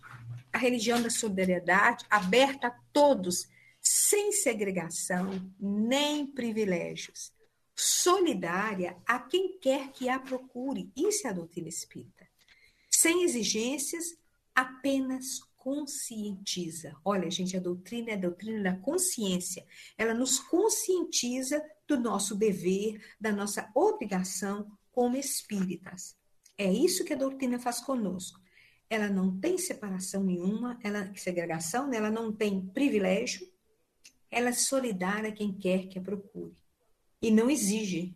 [0.53, 3.47] A religião da solidariedade aberta a todos,
[3.81, 7.31] sem segregação nem privilégios
[7.77, 10.91] solidária a quem quer que a procure.
[10.95, 12.27] Isso é a doutrina espírita.
[12.89, 14.17] Sem exigências,
[14.55, 16.95] apenas conscientiza.
[17.05, 19.63] Olha, gente, a doutrina é a doutrina da consciência.
[19.95, 26.17] Ela nos conscientiza do nosso dever, da nossa obrigação como espíritas.
[26.57, 28.41] É isso que a doutrina faz conosco.
[28.89, 33.47] Ela não tem separação nenhuma, ela segregação, ela não tem privilégio,
[34.31, 36.55] ela é solidária a quem quer que a procure
[37.21, 38.15] e não exige.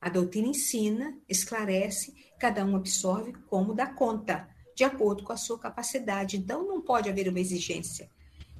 [0.00, 5.58] A doutrina ensina, esclarece, cada um absorve como dá conta, de acordo com a sua
[5.58, 6.36] capacidade.
[6.36, 8.10] Então, não pode haver uma exigência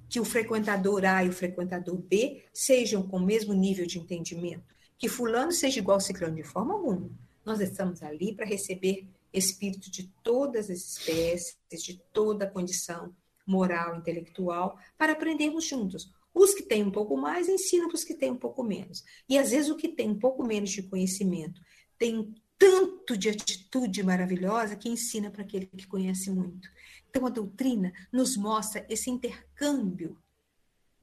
[0.09, 4.75] que o frequentador A e o frequentador B sejam com o mesmo nível de entendimento,
[4.99, 7.11] que fulano seja igual ao ciclano de forma alguma.
[7.45, 13.15] Nós estamos ali para receber espírito de todas as espécies, de toda a condição
[13.47, 16.11] moral, intelectual, para aprendermos juntos.
[16.39, 19.03] Os que têm um pouco mais ensinam para os que têm um pouco menos.
[19.27, 21.63] E às vezes o que tem um pouco menos de conhecimento
[21.99, 26.69] tem tanto de atitude maravilhosa que ensina para aquele que conhece muito.
[27.09, 30.19] Então a doutrina nos mostra esse intercâmbio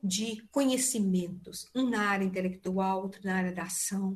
[0.04, 4.16] de conhecimentos, um na área intelectual, outro na área da ação,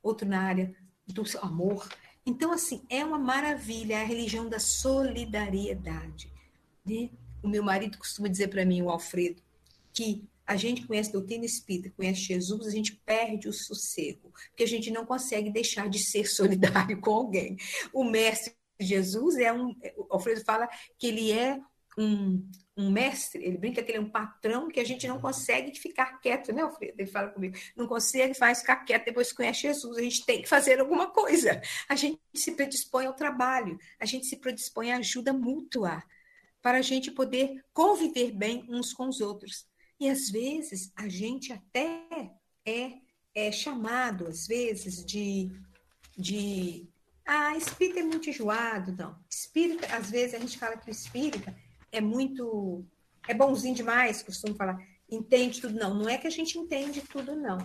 [0.00, 0.72] outro na área
[1.04, 1.88] do amor.
[2.24, 6.32] Então, assim, é uma maravilha, é a religião da solidariedade.
[6.86, 7.10] Né?
[7.42, 9.42] O meu marido costuma dizer para mim, o Alfredo,
[9.92, 14.64] que a gente conhece a doutrina espírita, conhece Jesus, a gente perde o sossego, porque
[14.64, 17.56] a gente não consegue deixar de ser solidário com alguém.
[17.92, 19.74] O mestre Jesus é um.
[19.96, 21.60] O Alfredo fala que ele é
[21.96, 22.44] um,
[22.76, 26.20] um mestre, ele brinca que ele é um patrão que a gente não consegue ficar
[26.20, 26.94] quieto, né, Alfredo?
[26.98, 30.42] Ele fala comigo, não consegue faz ficar quieto depois que conhece Jesus, a gente tem
[30.42, 31.62] que fazer alguma coisa.
[31.88, 36.02] A gente se predispõe ao trabalho, a gente se predispõe à ajuda mútua,
[36.60, 39.66] para a gente poder conviver bem uns com os outros.
[39.98, 42.30] E às vezes a gente até
[42.66, 42.92] é,
[43.34, 45.50] é chamado, às vezes, de,
[46.16, 46.88] de.
[47.26, 48.92] Ah, espírita é muito enjoado.
[48.92, 49.16] Não.
[49.30, 51.54] Espírita, às vezes a gente fala que o espírita
[51.90, 52.84] é muito.
[53.26, 54.78] É bonzinho demais, costumo falar.
[55.10, 55.74] Entende tudo.
[55.74, 57.58] Não, não é que a gente entende tudo, não.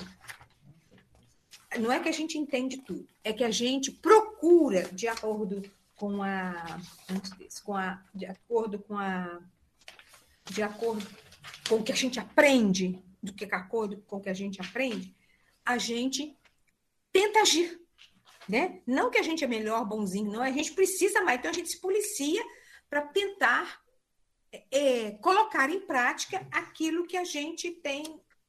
[1.77, 3.07] Não é que a gente entende tudo.
[3.23, 5.61] É que a gente procura, de acordo
[5.95, 6.79] com a.
[7.09, 9.41] Antes disso, com a de acordo com a.
[10.45, 11.05] De acordo
[11.67, 14.61] com o que a gente aprende, do que de acordo com o que a gente
[14.61, 15.15] aprende,
[15.65, 16.35] a gente
[17.11, 17.79] tenta agir.
[18.47, 18.81] Né?
[18.87, 21.69] Não que a gente é melhor, bonzinho, não, a gente precisa mais, então a gente
[21.69, 22.43] se policia
[22.89, 23.79] para tentar
[24.71, 28.03] é, colocar em prática aquilo que a gente tem,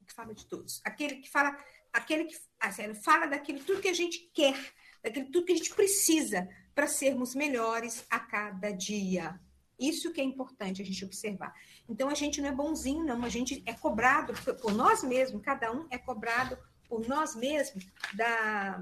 [0.07, 1.55] que fala de todos, aquele que fala,
[1.93, 5.73] aquele que assim, fala daquilo tudo que a gente quer, daquilo tudo que a gente
[5.75, 9.39] precisa para sermos melhores a cada dia.
[9.81, 11.53] Isso que é importante a gente observar.
[11.89, 13.23] Então, a gente não é bonzinho, não.
[13.25, 18.81] A gente é cobrado por nós mesmos, cada um é cobrado por nós mesmos da,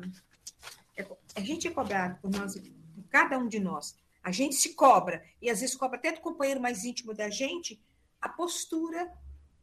[1.00, 3.96] é a gente é cobrado por nós, por cada um de nós.
[4.22, 7.82] A gente se cobra, e às vezes cobra até do companheiro mais íntimo da gente,
[8.20, 9.10] a postura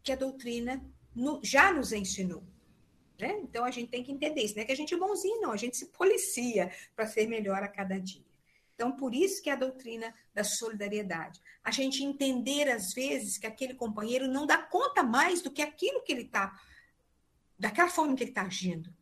[0.03, 0.83] que a doutrina
[1.15, 2.43] no, já nos ensinou.
[3.19, 3.39] Né?
[3.43, 5.53] Então a gente tem que entender isso, não é que a gente é bonzinho, não,
[5.53, 8.25] a gente se policia para ser melhor a cada dia.
[8.77, 11.41] Então, por isso que é a doutrina da solidariedade.
[11.65, 16.03] A gente entender, às vezes, que aquele companheiro não dá conta mais do que aquilo
[16.03, 16.55] que ele está,
[17.59, 18.95] daquela forma que ele está agindo.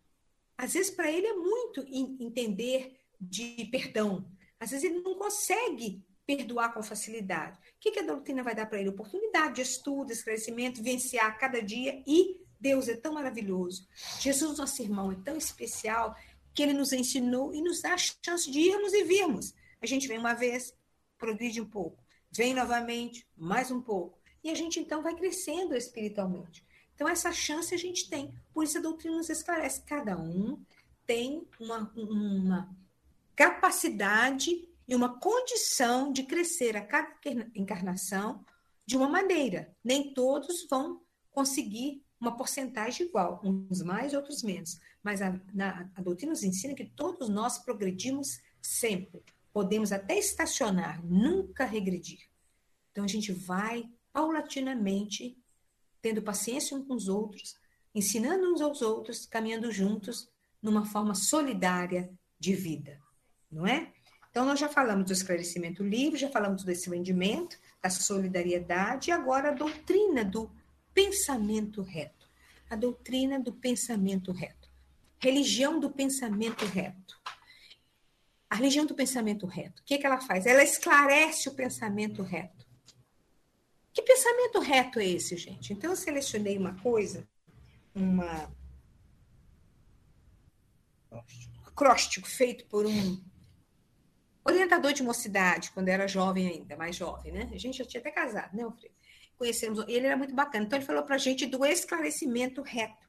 [0.56, 4.24] Às vezes, para ele é muito entender de perdão.
[4.60, 7.58] Às vezes, ele não consegue perdoar com facilidade.
[7.58, 8.90] O que, que a doutrina vai dar para ele?
[8.90, 13.87] Oportunidade de estudo, esclarecimento, vivenciar cada dia e Deus é tão maravilhoso.
[14.20, 16.16] Jesus, nosso irmão, é tão especial
[16.54, 19.52] que ele nos ensinou e nos dá a chance de irmos e virmos.
[19.85, 20.75] A gente vem uma vez,
[21.18, 24.18] progride um pouco, vem novamente, mais um pouco.
[24.42, 26.64] E a gente então vai crescendo espiritualmente.
[26.94, 28.35] Então, essa chance a gente tem.
[28.55, 29.83] Por isso a doutrina nos esclarece.
[29.83, 30.64] Cada um
[31.05, 32.75] tem uma, uma
[33.37, 37.14] capacidade e uma condição de crescer a cada
[37.55, 38.42] encarnação
[38.87, 39.77] de uma maneira.
[39.85, 44.81] Nem todos vão conseguir uma porcentagem igual, uns mais, outros menos.
[45.03, 49.23] Mas a, na, a doutrina nos ensina que todos nós progredimos sempre.
[49.54, 52.28] Podemos até estacionar, nunca regredir.
[52.90, 55.38] Então a gente vai paulatinamente
[56.02, 57.56] tendo paciência uns com os outros,
[57.94, 60.28] ensinando uns aos outros, caminhando juntos
[60.60, 63.00] numa forma solidária de vida,
[63.50, 63.92] não é?
[64.28, 69.50] Então nós já falamos do esclarecimento livre, já falamos desse rendimento, da solidariedade e agora
[69.50, 70.50] a doutrina do
[70.92, 72.28] pensamento reto.
[72.68, 74.68] A doutrina do pensamento reto.
[75.20, 77.22] Religião do pensamento reto.
[78.54, 80.46] A religião do pensamento reto, o que, é que ela faz?
[80.46, 82.64] Ela esclarece o pensamento reto.
[83.92, 85.72] Que pensamento reto é esse, gente?
[85.72, 87.28] Então, eu selecionei uma coisa,
[87.92, 88.48] uma
[91.66, 93.20] acróstico feito por um
[94.44, 97.50] orientador de mocidade, quando era jovem ainda, mais jovem, né?
[97.52, 98.94] A gente já tinha até casado, né, Alfredo?
[99.36, 100.64] Conhecemos, ele era muito bacana.
[100.64, 103.03] Então, ele falou para a gente do esclarecimento reto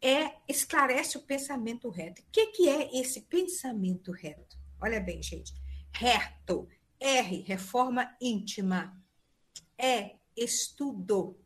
[0.00, 2.22] é esclarece o pensamento reto.
[2.22, 4.56] O que, que é esse pensamento reto?
[4.80, 5.52] Olha bem, gente.
[5.92, 6.68] Reto,
[7.00, 8.96] R, reforma íntima.
[9.76, 11.38] É estudo.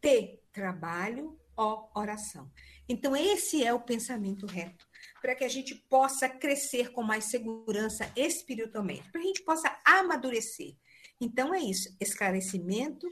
[0.00, 1.38] T, trabalho.
[1.54, 2.50] O, oração.
[2.88, 4.88] Então, esse é o pensamento reto.
[5.20, 9.10] Para que a gente possa crescer com mais segurança espiritualmente.
[9.10, 10.74] Para que a gente possa amadurecer.
[11.20, 11.94] Então, é isso.
[12.00, 13.06] Esclarecimento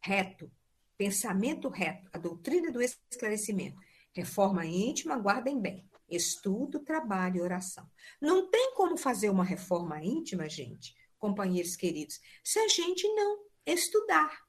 [0.00, 0.50] reto.
[0.96, 2.08] Pensamento reto.
[2.14, 3.78] A doutrina do esclarecimento
[4.12, 5.84] Reforma íntima, guardem bem.
[6.08, 7.88] Estudo, trabalho e oração.
[8.20, 14.42] Não tem como fazer uma reforma íntima, gente, companheiros queridos, se a gente não estudar.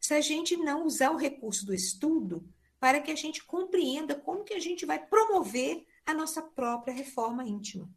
[0.00, 2.46] Se a gente não usar o recurso do estudo
[2.80, 7.46] para que a gente compreenda como que a gente vai promover a nossa própria reforma
[7.46, 7.88] íntima.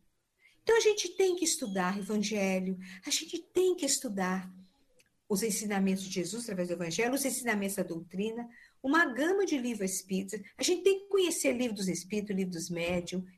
[0.63, 4.51] Então a gente tem que estudar evangelho, a gente tem que estudar
[5.30, 8.49] os ensinamentos de Jesus através do evangelho, os ensinamentos da doutrina,
[8.82, 10.42] uma gama de livros espíritas.
[10.58, 12.70] A gente tem que conhecer livro dos espíritos, livro dos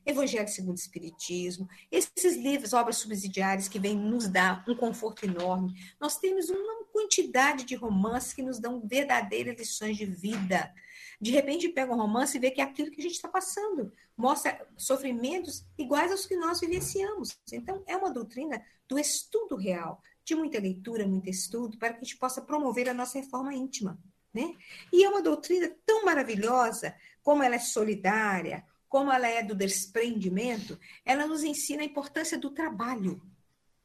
[0.04, 5.74] Evangelho segundo o Espiritismo, esses livros, obras subsidiárias que vêm nos dar um conforto enorme.
[6.00, 10.72] Nós temos uma quantidade de romances que nos dão verdadeiras lições de vida.
[11.20, 13.92] De repente, pega um romance e vê que é aquilo que a gente está passando.
[14.16, 17.38] Mostra sofrimentos iguais aos que nós vivenciamos.
[17.52, 22.04] Então, é uma doutrina do estudo real, de muita leitura, muito estudo, para que a
[22.04, 23.98] gente possa promover a nossa reforma íntima.
[24.32, 24.54] Né?
[24.92, 30.78] E é uma doutrina tão maravilhosa, como ela é solidária, como ela é do desprendimento,
[31.04, 33.22] ela nos ensina a importância do trabalho.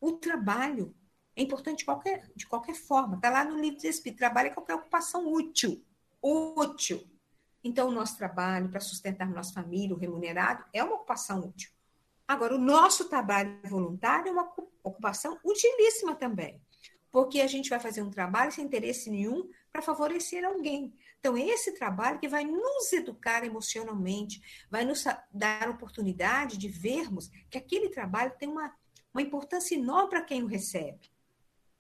[0.02, 0.96] O trabalho
[1.36, 3.16] é importante de qualquer, de qualquer forma.
[3.16, 4.20] Está lá no livro de Espírito.
[4.20, 5.84] Trabalho é qualquer ocupação útil.
[6.22, 7.06] Útil.
[7.64, 11.72] Então, o nosso trabalho para sustentar nossa família, o remunerado, é uma ocupação útil.
[12.28, 14.52] Agora, o nosso trabalho voluntário é uma
[14.84, 16.60] ocupação utilíssima também,
[17.16, 20.94] porque a gente vai fazer um trabalho sem interesse nenhum para favorecer alguém.
[21.18, 27.30] Então, esse trabalho que vai nos educar emocionalmente, vai nos dar a oportunidade de vermos
[27.50, 28.70] que aquele trabalho tem uma,
[29.14, 31.10] uma importância enorme para quem o recebe.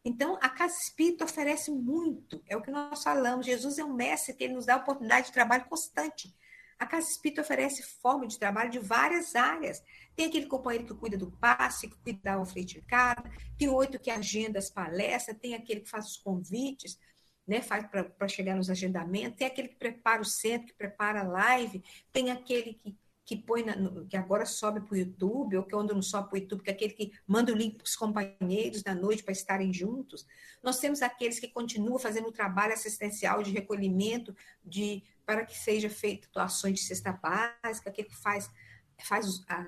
[0.05, 3.45] Então, a Casa Espírita oferece muito, é o que nós falamos.
[3.45, 6.33] Jesus é um mestre que ele nos dá a oportunidade de trabalho constante.
[6.79, 9.83] A Casa Espírita oferece forma de trabalho de várias áreas.
[10.15, 12.43] Tem aquele companheiro que cuida do passe, que cuida da
[12.87, 13.23] casa,
[13.57, 16.97] tem oito que agenda as palestras, tem aquele que faz os convites
[17.47, 21.27] né, faz para chegar nos agendamentos, tem aquele que prepara o centro, que prepara a
[21.27, 25.63] live, tem aquele que, que põe, na, no, que agora sobe para o YouTube, ou
[25.63, 27.85] que quando não sobe para o YouTube, que é aquele que manda o link para
[27.85, 30.25] os companheiros na noite para estarem juntos.
[30.63, 35.89] Nós temos aqueles que continuam fazendo o trabalho assistencial de recolhimento, de para que seja
[35.89, 38.49] feito doações de cesta básica, aquele que faz,
[39.03, 39.65] faz a,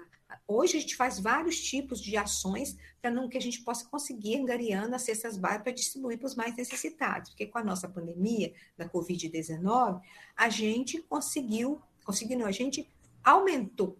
[0.47, 4.95] Hoje a gente faz vários tipos de ações para que a gente possa conseguir angariando
[4.95, 7.31] as cestas básicas para distribuir para os mais necessitados.
[7.31, 10.01] Porque com a nossa pandemia da Covid-19,
[10.37, 12.87] a gente conseguiu, conseguiu, a gente
[13.21, 13.97] aumentou.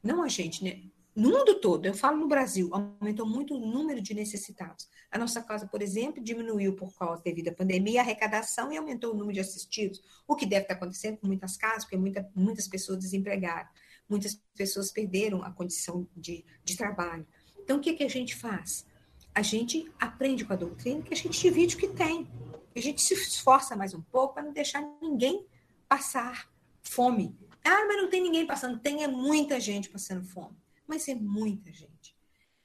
[0.00, 0.82] Não a gente, né?
[1.16, 4.88] No mundo todo, eu falo no Brasil, aumentou muito o número de necessitados.
[5.10, 9.12] A nossa casa, por exemplo, diminuiu por causa devido à pandemia a arrecadação e aumentou
[9.12, 12.66] o número de assistidos, o que deve estar acontecendo com muitas casas, porque muita, muitas
[12.66, 13.70] pessoas desempregadas
[14.14, 17.26] muitas pessoas perderam a condição de, de trabalho.
[17.58, 18.86] Então, o que, que a gente faz?
[19.34, 22.28] A gente aprende com a doutrina que a gente divide o que tem.
[22.76, 25.44] A gente se esforça mais um pouco para não deixar ninguém
[25.88, 26.48] passar
[26.80, 27.36] fome.
[27.64, 28.78] Ah, mas não tem ninguém passando.
[28.78, 30.56] Tem é muita gente passando fome.
[30.86, 32.14] Mas é muita gente.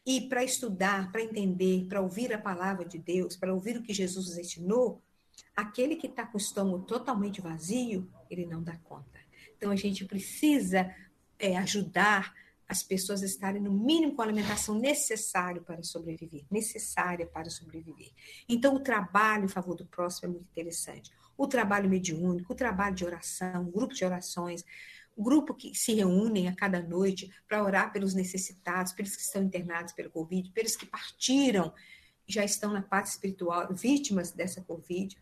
[0.06, 3.93] E para estudar, para entender, para ouvir a palavra de Deus, para ouvir o que
[3.93, 5.02] Jesus nos ensinou,
[5.56, 9.20] aquele que está com o estômago totalmente vazio, ele não dá conta.
[9.58, 10.93] Então a gente precisa
[11.40, 12.34] é, ajudar
[12.68, 18.12] as pessoas a estarem no mínimo com a alimentação necessária para sobreviver, necessária para sobreviver.
[18.48, 21.12] Então, o trabalho em favor do próximo é muito interessante.
[21.36, 24.64] O trabalho mediúnico, o trabalho de oração, grupos de orações,
[25.18, 29.94] grupo que se reúnem a cada noite para orar pelos necessitados, pelos que estão internados
[29.94, 31.74] pelo Covid, pelos que partiram,
[32.28, 35.18] já estão na parte espiritual, vítimas dessa Covid,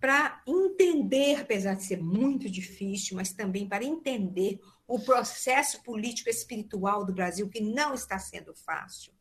[0.00, 7.04] para entender, apesar de ser muito difícil, mas também para entender o processo político espiritual
[7.04, 9.12] do Brasil, que não está sendo fácil.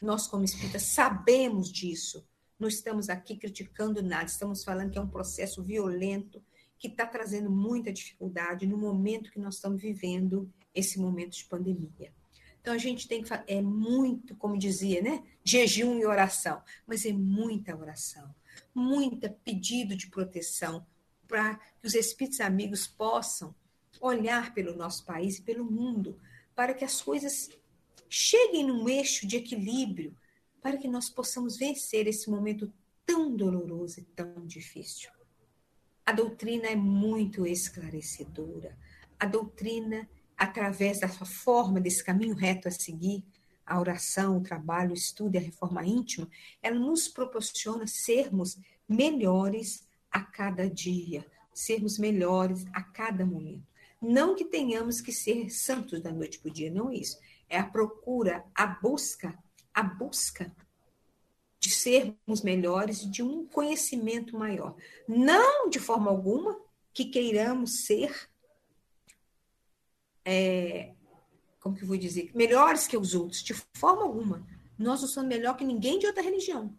[0.00, 2.26] Nós, como espíritas, sabemos disso.
[2.58, 6.42] Não estamos aqui criticando nada, estamos falando que é um processo violento
[6.78, 12.12] que está trazendo muita dificuldade no momento que nós estamos vivendo esse momento de pandemia.
[12.60, 17.12] Então a gente tem que é muito, como dizia, né, jejum e oração, mas é
[17.12, 18.32] muita oração,
[18.74, 20.86] muita pedido de proteção
[21.28, 23.54] para que os espíritos amigos possam
[24.00, 26.18] olhar pelo nosso país e pelo mundo,
[26.54, 27.50] para que as coisas
[28.08, 30.14] cheguem num eixo de equilíbrio,
[30.60, 32.72] para que nós possamos vencer esse momento
[33.06, 35.10] tão doloroso e tão difícil.
[36.04, 38.76] A doutrina é muito esclarecedora.
[39.18, 43.24] A doutrina, através da sua forma, desse caminho reto a seguir,
[43.66, 46.28] a oração, o trabalho, o estudo e a reforma íntima,
[46.62, 48.58] ela nos proporciona sermos
[48.88, 53.66] melhores a cada dia, sermos melhores a cada momento.
[54.00, 57.18] Não que tenhamos que ser santos da noite para o dia, não é isso.
[57.48, 59.38] É a procura, a busca,
[59.72, 60.54] a busca
[61.60, 64.74] de sermos melhores, de um conhecimento maior.
[65.06, 66.60] Não de forma alguma
[66.92, 68.28] que queiramos ser,
[70.24, 70.94] é,
[71.62, 74.44] como que eu vou dizer, melhores que os outros, de forma alguma.
[74.76, 76.76] Nós não somos melhor que ninguém de outra religião.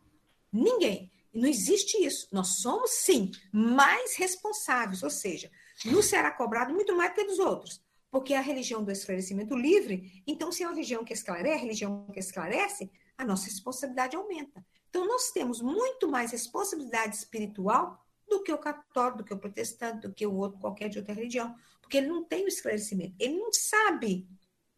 [0.51, 1.09] Ninguém.
[1.33, 2.27] Não existe isso.
[2.31, 5.49] Nós somos, sim, mais responsáveis, ou seja,
[5.85, 7.81] nos será cobrado muito mais que dos outros.
[8.11, 12.05] Porque a religião do esclarecimento livre, então, se é uma religião que esclarece, a religião
[12.13, 14.63] que esclarece, a nossa responsabilidade aumenta.
[14.89, 20.07] Então, nós temos muito mais responsabilidade espiritual do que o católico, do que o protestante,
[20.07, 21.55] do que o outro, qualquer de outra religião.
[21.81, 24.27] Porque ele não tem o esclarecimento, ele não sabe,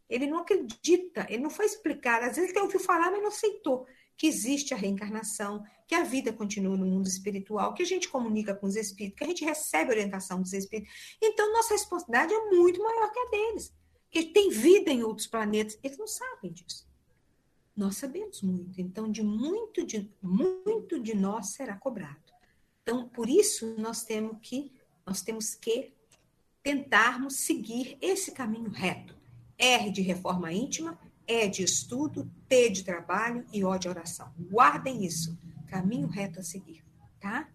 [0.10, 2.22] ele não acredita, ele não foi explicar.
[2.24, 3.88] Às vezes ele ouviu falar, mas não aceitou
[4.18, 8.56] que existe a reencarnação, que a vida continua no mundo espiritual, que a gente comunica
[8.56, 11.18] com os espíritos, que a gente recebe orientação dos espíritos.
[11.22, 13.74] Então, nossa responsabilidade é muito maior que a deles.
[14.10, 16.88] Que tem vida em outros planetas, eles não sabem disso.
[17.76, 22.24] Nós sabemos muito, então de muito de muito de nós será cobrado.
[22.82, 24.72] Então, por isso nós temos que
[25.06, 25.92] nós temos que
[26.64, 29.15] tentarmos seguir esse caminho reto.
[29.58, 30.98] R de reforma íntima,
[31.28, 34.32] E de estudo, T de trabalho e O de oração.
[34.38, 35.38] Guardem isso
[35.68, 36.84] caminho reto a seguir,
[37.20, 37.50] tá?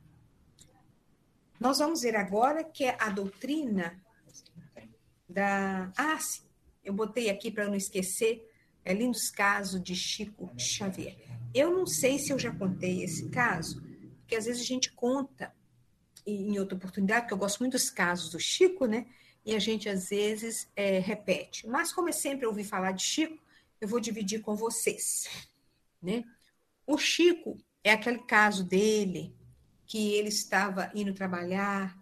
[1.59, 4.03] Nós vamos ver agora que é a doutrina
[5.29, 5.93] da.
[5.97, 6.43] Ah, sim,
[6.85, 8.47] eu botei aqui para não esquecer.
[8.83, 11.17] É lindos casos de Chico Xavier.
[11.55, 13.83] Eu não sei se eu já contei esse caso,
[14.21, 15.55] porque às vezes a gente conta
[16.27, 19.07] em outra oportunidade, porque eu gosto muito dos casos do Chico, né?
[19.45, 21.67] E a gente às vezes é, repete.
[21.67, 23.39] Mas como é sempre ouvi falar de Chico,
[23.81, 25.29] eu vou dividir com vocês,
[26.03, 26.25] né?
[26.87, 29.35] O Chico, é aquele caso dele,
[29.87, 31.99] que ele estava indo trabalhar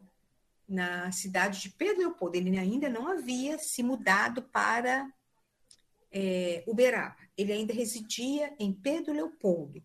[0.69, 2.37] na cidade de Pedro Leopoldo.
[2.37, 5.11] Ele ainda não havia se mudado para
[6.13, 7.17] é, Uberaba.
[7.37, 9.83] Ele ainda residia em Pedro Leopoldo.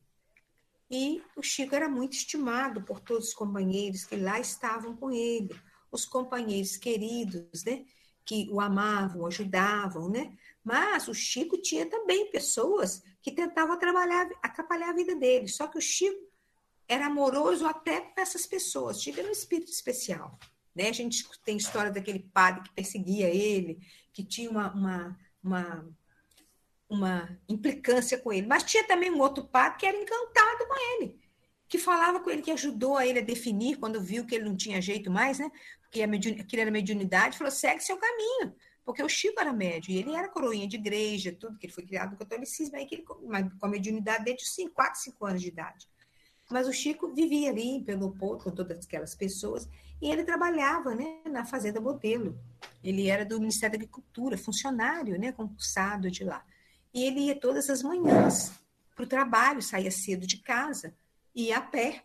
[0.90, 5.50] E o Chico era muito estimado por todos os companheiros que lá estavam com ele,
[5.94, 7.86] os companheiros queridos, né?
[8.26, 10.36] Que o amavam, o ajudavam, né?
[10.64, 15.48] Mas o Chico tinha também pessoas que tentavam trabalhar, atrapalhar a vida dele.
[15.48, 16.20] Só que o Chico
[16.88, 19.02] era amoroso até com essas pessoas.
[19.02, 20.38] Chico era um espírito especial.
[20.76, 20.90] Né?
[20.90, 23.80] A gente tem história daquele padre que perseguia ele,
[24.12, 25.94] que tinha uma, uma, uma
[26.94, 28.48] uma implicância com ele.
[28.48, 31.20] Mas tinha também um outro padre que era encantado com ele,
[31.68, 34.56] que falava com ele, que ajudou a ele a definir, quando viu que ele não
[34.56, 35.52] tinha jeito mais, né?
[35.94, 38.54] Que aquilo era mediunidade, falou: segue seu caminho.
[38.84, 41.86] Porque o Chico era médio e ele era coroinha de igreja, tudo, que ele foi
[41.86, 45.48] criado no catolicismo, aí que ele, com a mediunidade desde os 4, 5 anos de
[45.48, 45.88] idade.
[46.52, 49.70] Mas o Chico vivia ali pelo Porto com todas aquelas pessoas
[50.02, 52.38] e ele trabalhava né, na Fazenda Modelo.
[52.84, 56.46] Ele era do Ministério da Agricultura, funcionário, né, concursado de lá.
[56.94, 58.52] E ele ia todas as manhãs
[58.94, 60.94] para o trabalho, saía cedo de casa,
[61.34, 62.04] ia a pé.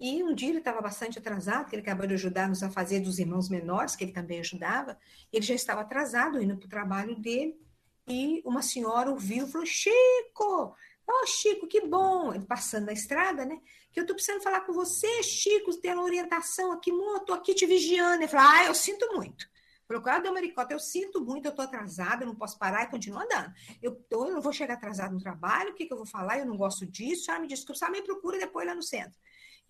[0.00, 3.18] E um dia ele estava bastante atrasado, que ele acabou de ajudar-nos a fazer dos
[3.18, 4.98] irmãos menores, que ele também ajudava.
[5.30, 7.60] Ele já estava atrasado, indo para o trabalho dele.
[8.08, 10.74] E uma senhora ouviu e falou: Chico,
[11.06, 12.32] oh, Chico, que bom.
[12.32, 13.60] Ele passando na estrada, né?
[13.92, 18.22] Que eu estou precisando falar com você, Chico, tendo orientação aqui, estou aqui te vigiando.
[18.22, 19.46] Ele falou: Ah, eu sinto muito.
[19.86, 22.86] Falou, claro, deu maricota, eu sinto muito, eu estou atrasada, eu não posso parar e
[22.86, 23.52] continuo andando.
[23.82, 26.38] Eu, eu não vou chegar atrasada no trabalho, o que, que eu vou falar?
[26.38, 29.18] Eu não gosto disso, ah, me desculpa, só me procura depois lá no centro.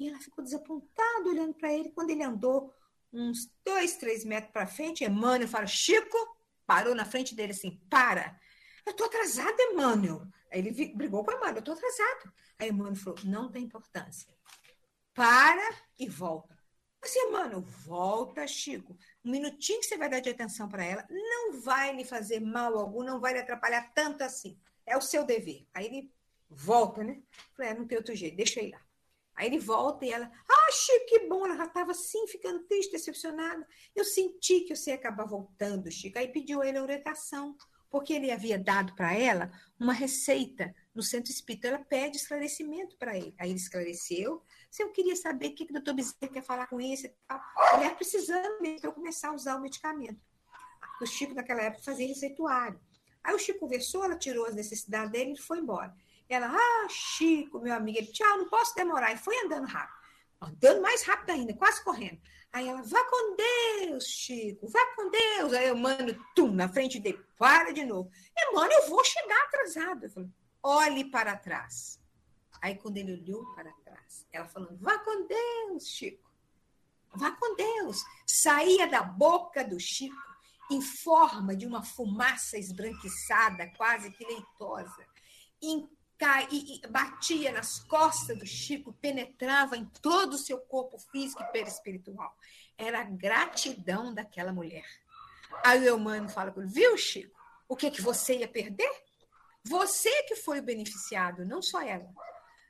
[0.00, 1.90] E ela ficou desapontada olhando para ele.
[1.90, 2.74] Quando ele andou
[3.12, 6.16] uns dois, três metros para frente, Emmanuel fala, Chico,
[6.66, 8.40] parou na frente dele assim, para.
[8.86, 10.26] Eu estou atrasada, Emmanuel.
[10.50, 12.32] Aí ele brigou com a Emmanuel, eu estou atrasado.
[12.58, 14.34] Aí Emmanuel falou, não tem importância.
[15.12, 16.58] Para e volta.
[17.02, 18.96] Assim, mano, volta, Chico.
[19.22, 22.78] Um minutinho que você vai dar de atenção para ela, não vai lhe fazer mal
[22.78, 24.58] algum, não vai lhe atrapalhar tanto assim.
[24.86, 25.66] É o seu dever.
[25.74, 26.12] Aí ele
[26.48, 27.22] volta, né?
[27.54, 28.89] Falei, é, não tem outro jeito, deixa eu ir lá.
[29.40, 30.66] Aí ele volta e ela, ah,
[31.08, 33.66] que bom, ela já estava assim, ficando triste, decepcionada.
[33.96, 36.18] Eu senti que você ia acabar voltando, Chico.
[36.18, 37.56] Aí pediu a ele a orientação,
[37.88, 41.68] porque ele havia dado para ela uma receita no centro espírita.
[41.68, 43.34] Ela pede esclarecimento para ele.
[43.38, 46.66] Aí ele esclareceu, se eu queria saber o que, que o doutor Bezerra quer falar
[46.66, 50.20] com isso, ele é precisando mesmo para começar a usar o medicamento.
[51.00, 52.78] O Chico, naquela época, fazia receituário.
[53.24, 55.96] Aí o Chico conversou, ela tirou as necessidades dele e foi embora.
[56.30, 59.12] Ela, ah, Chico, meu amigo, ele, tchau, não posso demorar.
[59.12, 59.98] E foi andando rápido.
[60.40, 62.20] Andando mais rápido ainda, quase correndo.
[62.52, 65.52] Aí ela, vá com Deus, Chico, vá com Deus.
[65.52, 68.10] Aí eu mando, tum, na frente dele, para de novo.
[68.36, 70.04] E, mano, eu vou chegar atrasado.
[70.04, 70.30] Eu falei,
[70.62, 72.00] olhe para trás.
[72.62, 76.30] Aí quando ele olhou para trás, ela falando: Vá com Deus, Chico.
[77.14, 78.04] Vá com Deus.
[78.26, 80.16] Saía da boca do Chico
[80.70, 85.04] em forma de uma fumaça esbranquiçada, quase que leitosa.
[86.50, 91.52] E, e, batia nas costas do Chico, penetrava em todo o seu corpo físico e
[91.52, 92.36] perispiritual.
[92.76, 94.84] Era a gratidão daquela mulher.
[95.64, 97.38] Aí o Eumano fala para ele, viu, Chico?
[97.66, 98.90] O que, que você ia perder?
[99.64, 102.08] Você que foi o beneficiado, não só ela.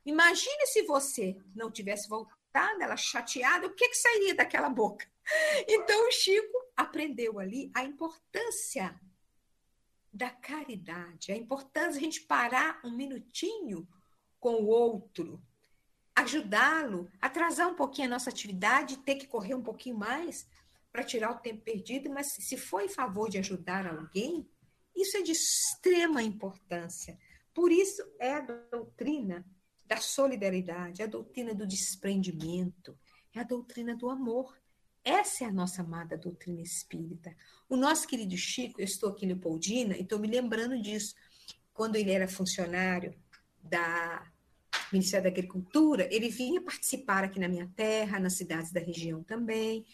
[0.04, 5.06] Imagine se você não tivesse voltado, ela chateada, o que, que sairia daquela boca?
[5.68, 8.98] Então o Chico aprendeu ali a importância
[10.12, 13.88] da caridade, a importância de a gente parar um minutinho
[14.38, 15.42] com o outro,
[16.14, 20.46] ajudá-lo, atrasar um pouquinho a nossa atividade, ter que correr um pouquinho mais
[20.92, 24.48] para tirar o tempo perdido, mas se for em favor de ajudar alguém,
[24.96, 27.18] isso é de extrema importância.
[27.54, 29.46] Por isso é a doutrina
[29.84, 32.98] da solidariedade, é a doutrina do desprendimento,
[33.34, 34.59] é a doutrina do amor.
[35.10, 37.34] Essa é a nossa amada doutrina espírita.
[37.68, 41.16] O nosso querido Chico, eu estou aqui em Leopoldina e estou me lembrando disso.
[41.74, 43.12] Quando ele era funcionário
[43.60, 44.24] da
[44.92, 49.84] Ministério da Agricultura, ele vinha participar aqui na minha terra, nas cidades da região também,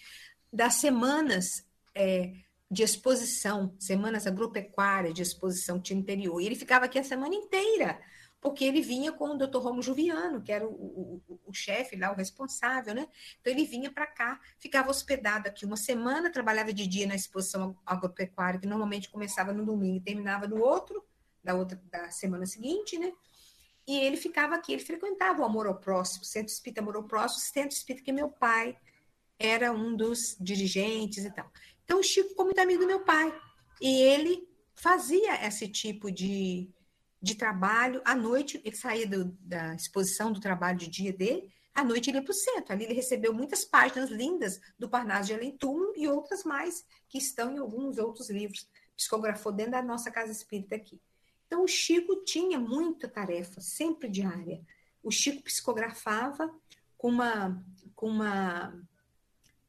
[0.52, 2.34] das semanas é,
[2.70, 6.42] de exposição, semanas agropecuárias de exposição que tinha interior.
[6.42, 7.98] E ele ficava aqui a semana inteira
[8.40, 9.58] porque ele vinha com o Dr.
[9.58, 13.08] Romo Juviano, que era o, o, o chefe lá, o responsável, né?
[13.40, 17.76] Então ele vinha para cá, ficava hospedado aqui uma semana, trabalhava de dia na exposição
[17.84, 21.04] agropecuária, que normalmente começava no domingo e terminava no outro,
[21.42, 23.12] da outra da semana seguinte, né?
[23.86, 27.40] E ele ficava aqui, ele frequentava o Amor ao Próximo, Centro Espírita Amor ao Próximo,
[27.40, 28.76] Centro Espírita que meu pai
[29.38, 31.50] era um dos dirigentes e tal.
[31.84, 33.32] Então o Chico ficou muito amigo do meu pai,
[33.80, 36.68] e ele fazia esse tipo de
[37.20, 38.00] de trabalho.
[38.04, 42.18] À noite, ele saía do, da exposição do trabalho de dia dele, à noite ele
[42.18, 42.72] ia para o centro.
[42.72, 45.58] Ali ele recebeu muitas páginas lindas do Parnaso de Além
[45.96, 48.68] e outras mais que estão em alguns outros livros.
[48.96, 50.98] Psicografou dentro da nossa casa espírita aqui.
[51.46, 54.60] Então, o Chico tinha muita tarefa, sempre diária.
[55.02, 56.52] O Chico psicografava
[56.96, 57.62] com uma,
[57.94, 58.74] com uma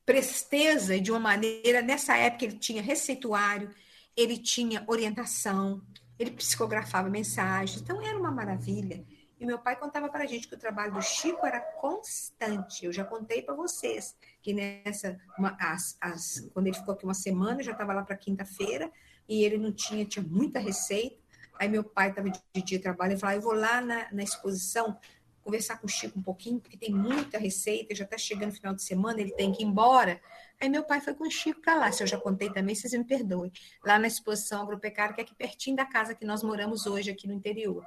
[0.05, 1.81] presteza e de uma maneira.
[1.81, 3.69] Nessa época, ele tinha receituário,
[4.15, 5.81] ele tinha orientação,
[6.19, 9.05] ele psicografava mensagens, então era uma maravilha.
[9.39, 12.85] E meu pai contava para a gente que o trabalho do Chico era constante.
[12.85, 17.13] Eu já contei para vocês que nessa, uma, as, as, quando ele ficou aqui uma
[17.13, 18.91] semana, eu já estava lá para quinta-feira
[19.29, 21.17] e ele não tinha, tinha muita receita.
[21.59, 24.97] Aí meu pai estava de dia trabalho e falou: eu vou lá na, na exposição
[25.43, 28.83] conversar com o Chico um pouquinho, porque tem muita receita, já está chegando final de
[28.83, 30.19] semana, ele tem que ir embora.
[30.59, 31.91] Aí meu pai foi com o Chico para lá.
[31.91, 33.51] Se eu já contei também, vocês me perdoem.
[33.85, 37.27] Lá na exposição agropecuária, que é aqui pertinho da casa que nós moramos hoje, aqui
[37.27, 37.85] no interior.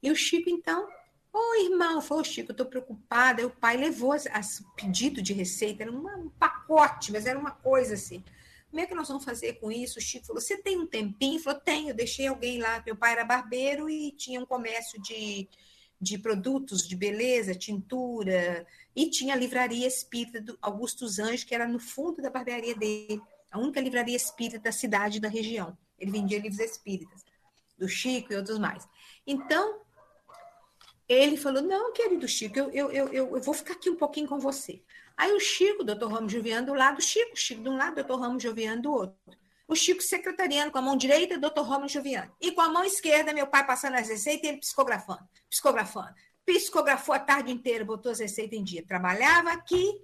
[0.00, 0.88] E o Chico, então,
[1.32, 3.42] ô oh, irmão, falou, Chico, eu estou preocupada.
[3.42, 7.50] Aí o pai levou as, pedido de receita, era uma, um pacote, mas era uma
[7.50, 8.22] coisa assim.
[8.70, 9.98] Como é que nós vamos fazer com isso?
[9.98, 11.34] O Chico falou: Você tem um tempinho?
[11.34, 12.82] Ele falou: Tenho, deixei alguém lá.
[12.86, 15.46] Meu pai era barbeiro e tinha um comércio de,
[16.02, 21.68] de produtos de beleza, tintura, e tinha a livraria espírita do Augusto Anjos, que era
[21.68, 25.78] no fundo da barbearia dele, a única livraria espírita da cidade da região.
[25.96, 27.24] Ele vendia livros espíritas,
[27.78, 28.88] do Chico e outros mais.
[29.24, 29.80] Então,
[31.08, 34.40] ele falou: Não, querido Chico, eu, eu, eu, eu vou ficar aqui um pouquinho com
[34.40, 34.82] você.
[35.16, 38.42] Aí o Chico, doutor Ramos Joviano, do lado, Chico, Chico de um lado, doutor Ramos
[38.42, 39.38] Joviano do outro.
[39.72, 42.30] O Chico secretariando com a mão direita, doutor Romulo Joviano.
[42.38, 46.14] E com a mão esquerda, meu pai passando as receitas e ele psicografando, psicografando.
[46.44, 48.84] Psicografou a tarde inteira, botou as receitas em dia.
[48.86, 49.98] Trabalhava aqui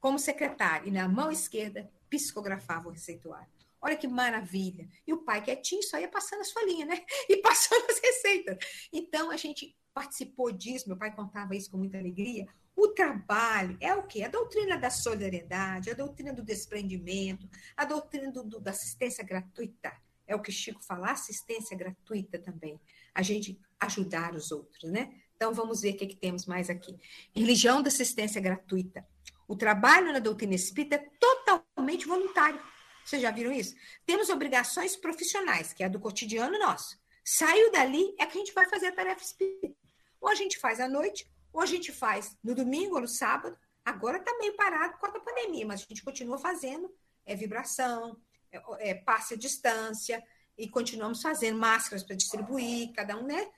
[0.00, 3.52] como secretário e na mão esquerda psicografava o receituário.
[3.82, 4.88] Olha que maravilha.
[5.06, 7.04] E o pai quietinho só ia passando as folhinhas, né?
[7.28, 8.56] E passando as receitas.
[8.90, 12.46] Então a gente participou disso, meu pai contava isso com muita alegria.
[12.74, 14.22] O trabalho é o quê?
[14.22, 19.92] A doutrina da solidariedade, a doutrina do desprendimento, a doutrina do, do, da assistência gratuita.
[20.26, 22.80] É o que Chico fala, assistência gratuita também.
[23.14, 25.12] A gente ajudar os outros, né?
[25.36, 26.96] Então vamos ver o que, é que temos mais aqui.
[27.34, 29.06] Religião da assistência gratuita.
[29.46, 32.62] O trabalho na doutrina espírita é totalmente voluntário.
[33.04, 33.74] Vocês já viram isso?
[34.06, 36.96] Temos obrigações profissionais, que é a do cotidiano nosso.
[37.24, 39.76] Saiu dali, é que a gente vai fazer a tarefa espírita.
[40.20, 43.56] Ou a gente faz à noite, ou a gente faz no domingo ou no sábado.
[43.84, 46.92] Agora está meio parado por causa da pandemia, mas a gente continua fazendo
[47.26, 48.16] é, vibração,
[48.50, 50.22] é, é, passe a distância,
[50.56, 53.50] e continuamos fazendo máscaras para distribuir, cada um, né?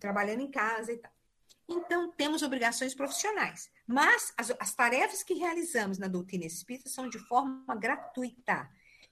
[0.00, 1.12] Trabalhando em casa e tal.
[1.68, 7.18] Então, temos obrigações profissionais, mas as, as tarefas que realizamos na doutrina espírita são de
[7.18, 8.68] forma gratuita.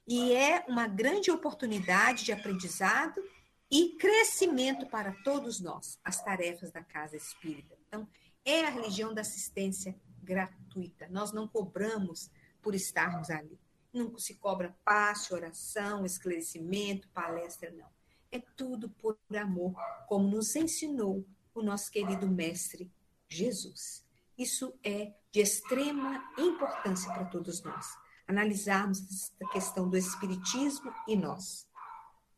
[0.07, 3.21] E é uma grande oportunidade de aprendizado
[3.69, 7.77] e crescimento para todos nós, as tarefas da casa espírita.
[7.87, 8.07] Então,
[8.47, 9.93] é a religião da assistência
[10.23, 11.05] gratuita.
[11.09, 12.31] Nós não cobramos
[12.61, 13.59] por estarmos ali.
[13.93, 17.89] Não se cobra passe, oração, esclarecimento, palestra, não.
[18.31, 19.75] É tudo por amor,
[20.07, 22.89] como nos ensinou o nosso querido mestre
[23.27, 24.05] Jesus.
[24.37, 27.97] Isso é de extrema importância para todos nós.
[28.25, 31.67] Analisarmos a questão do Espiritismo e nós.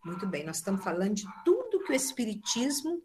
[0.04, 3.04] Muito bem, nós estamos falando de tudo que o Espiritismo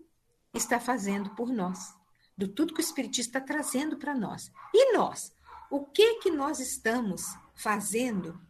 [0.55, 1.95] está fazendo por nós
[2.37, 4.51] do tudo que o Espiritismo está trazendo para nós.
[4.73, 5.33] E nós?
[5.71, 7.23] O que que nós estamos
[7.55, 8.41] fazendo,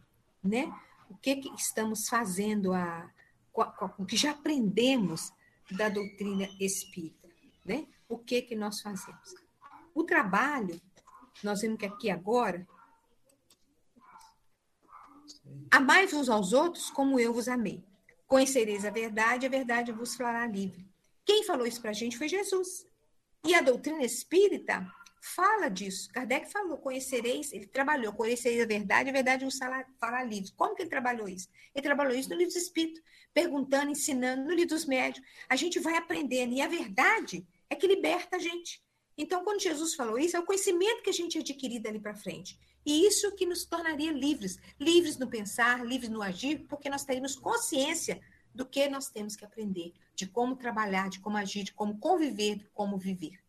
[0.43, 0.73] né?
[1.09, 3.09] O que que estamos fazendo a,
[3.97, 5.31] o que já aprendemos
[5.71, 7.29] da doutrina espírita,
[7.63, 7.87] né?
[8.09, 9.35] O que que nós fazemos?
[9.93, 10.79] O trabalho,
[11.43, 12.67] nós vemos que aqui agora,
[15.71, 17.83] amai uns aos outros como eu vos amei.
[18.27, 20.85] Conhecereis a verdade, a verdade vos fará livre.
[21.23, 22.85] Quem falou isso para a gente foi Jesus.
[23.45, 24.91] E a doutrina espírita
[25.21, 26.09] fala disso.
[26.11, 29.59] Kardec falou, conhecereis, ele trabalhou, conhecereis a verdade, a verdade vos
[29.99, 30.51] fará livre.
[30.55, 31.47] Como que ele trabalhou isso?
[31.73, 35.23] Ele trabalhou isso no livro dos Espíritos, perguntando, ensinando, no livro dos médios.
[35.47, 38.83] A gente vai aprendendo, e a verdade é que liberta a gente.
[39.15, 42.59] Então, quando Jesus falou isso, é o conhecimento que a gente adquiriu dali para frente.
[42.83, 47.35] E isso que nos tornaria livres, livres no pensar, livres no agir, porque nós teríamos
[47.35, 48.19] consciência
[48.55, 52.55] do que nós temos que aprender, de como trabalhar, de como agir, de como conviver,
[52.55, 53.39] de como viver.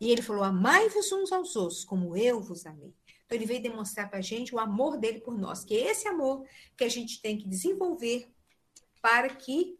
[0.00, 2.94] E ele falou: Amai-vos uns aos outros, como eu vos amei.
[3.24, 6.06] Então, ele veio demonstrar para a gente o amor dele por nós, que é esse
[6.06, 8.30] amor que a gente tem que desenvolver
[9.02, 9.76] para que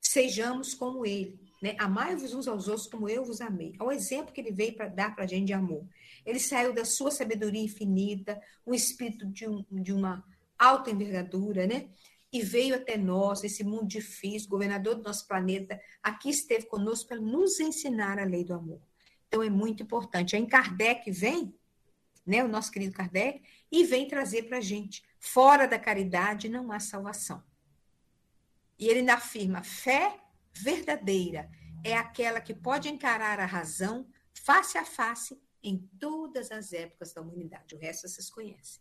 [0.00, 1.38] sejamos como ele.
[1.62, 1.76] Né?
[1.78, 3.76] Amai-vos uns aos outros como eu vos amei.
[3.78, 5.86] É o exemplo que ele veio para dar para a gente de amor.
[6.24, 10.24] Ele saiu da sua sabedoria infinita, um espírito de, um, de uma
[10.58, 11.88] alta envergadura, né?
[12.32, 17.20] E veio até nós, esse mundo difícil, governador do nosso planeta, aqui esteve conosco para
[17.20, 18.80] nos ensinar a lei do amor.
[19.26, 20.36] Então é muito importante.
[20.36, 21.54] Aí Kardec vem,
[22.24, 26.70] né, o nosso querido Kardec, e vem trazer para a gente: fora da caridade não
[26.70, 27.42] há salvação.
[28.78, 30.20] E ele ainda afirma: fé
[30.52, 31.50] verdadeira
[31.84, 37.20] é aquela que pode encarar a razão face a face em todas as épocas da
[37.20, 37.74] humanidade.
[37.74, 38.80] O resto vocês conhecem.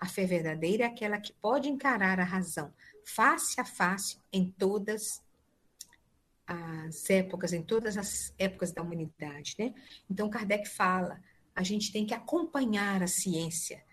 [0.00, 2.72] A fé verdadeira é aquela que pode encarar a razão
[3.14, 5.22] face a face em todas
[6.46, 9.72] as épocas, em todas as épocas da humanidade, né?
[10.08, 11.22] Então Kardec fala,
[11.54, 13.84] a gente tem que acompanhar a ciência.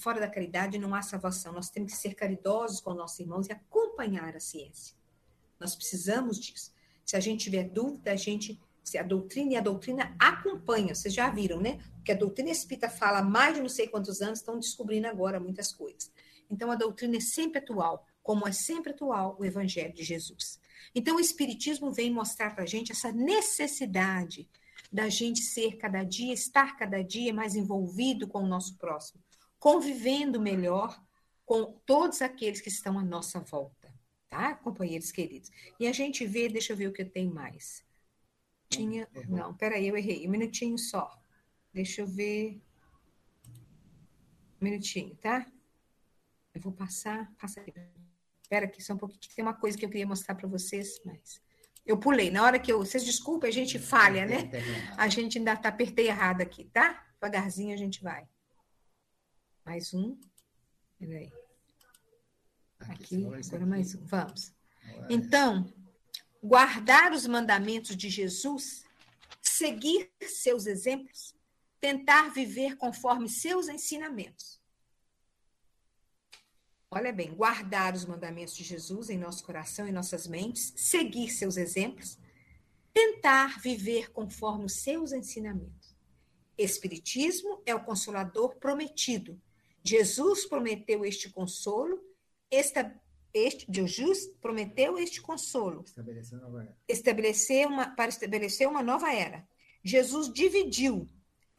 [0.00, 1.52] Fora da caridade não há salvação.
[1.52, 4.96] Nós temos que ser caridosos com nossos irmãos e acompanhar a ciência.
[5.58, 6.72] Nós precisamos disso.
[7.04, 11.12] Se a gente tiver dúvida, a gente se a doutrina e a doutrina acompanham, vocês
[11.12, 11.78] já viram, né?
[11.96, 15.38] Porque a doutrina espírita fala há mais de não sei quantos anos, estão descobrindo agora
[15.38, 16.10] muitas coisas.
[16.50, 20.60] Então a doutrina é sempre atual, como é sempre atual o evangelho de Jesus.
[20.94, 24.48] Então o espiritismo vem mostrar para a gente essa necessidade
[24.92, 29.20] da gente ser cada dia, estar cada dia mais envolvido com o nosso próximo,
[29.58, 31.02] convivendo melhor
[31.44, 33.92] com todos aqueles que estão à nossa volta,
[34.28, 35.50] tá, companheiros queridos?
[35.80, 37.84] E a gente vê, deixa eu ver o que eu tenho mais.
[38.68, 39.08] Tinha.
[39.28, 40.28] Não, peraí, eu errei.
[40.28, 41.20] Um minutinho só.
[41.72, 42.62] Deixa eu ver.
[44.60, 45.44] Um minutinho, tá?
[46.54, 47.28] Eu vou passar.
[47.40, 47.72] Passa aqui.
[48.50, 49.20] Espera aqui só um pouquinho.
[49.36, 51.40] Tem uma coisa que eu queria mostrar para vocês, mas.
[51.86, 52.32] Eu pulei.
[52.32, 52.78] Na hora que eu.
[52.78, 54.50] Vocês desculpem, a gente falha, né?
[54.96, 57.06] A gente ainda tá apertei errado aqui, tá?
[57.14, 58.26] Devagarzinho a gente vai.
[59.64, 60.18] Mais um.
[60.98, 61.30] Peraí.
[62.80, 64.04] Aqui, agora mais um.
[64.06, 64.52] Vamos.
[65.08, 65.72] Então,
[66.42, 68.84] guardar os mandamentos de Jesus,
[69.40, 71.36] seguir seus exemplos,
[71.80, 74.59] tentar viver conforme seus ensinamentos.
[76.92, 81.56] Olha bem, guardar os mandamentos de Jesus em nosso coração e nossas mentes, seguir seus
[81.56, 82.18] exemplos,
[82.92, 85.94] tentar viver conforme os seus ensinamentos.
[86.58, 89.40] Espiritismo é o consolador prometido.
[89.84, 92.02] Jesus prometeu este consolo,
[92.50, 92.92] esta,
[93.32, 95.84] este Jesus prometeu este consolo.
[95.86, 96.76] Estabeleceu uma nova era.
[96.88, 99.48] Estabelecer uma, para estabelecer uma nova era.
[99.84, 101.08] Jesus dividiu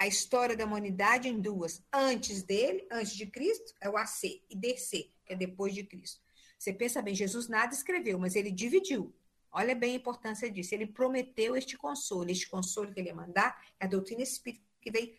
[0.01, 1.81] a história da humanidade em duas.
[1.93, 6.21] Antes dele, antes de Cristo, é o AC, e DC, é depois de Cristo.
[6.57, 9.13] Você pensa bem, Jesus nada escreveu, mas ele dividiu.
[9.51, 10.73] Olha bem a importância disso.
[10.73, 12.29] Ele prometeu este consolo.
[12.29, 15.15] Este consolo que ele ia mandar é a doutrina espírita que vem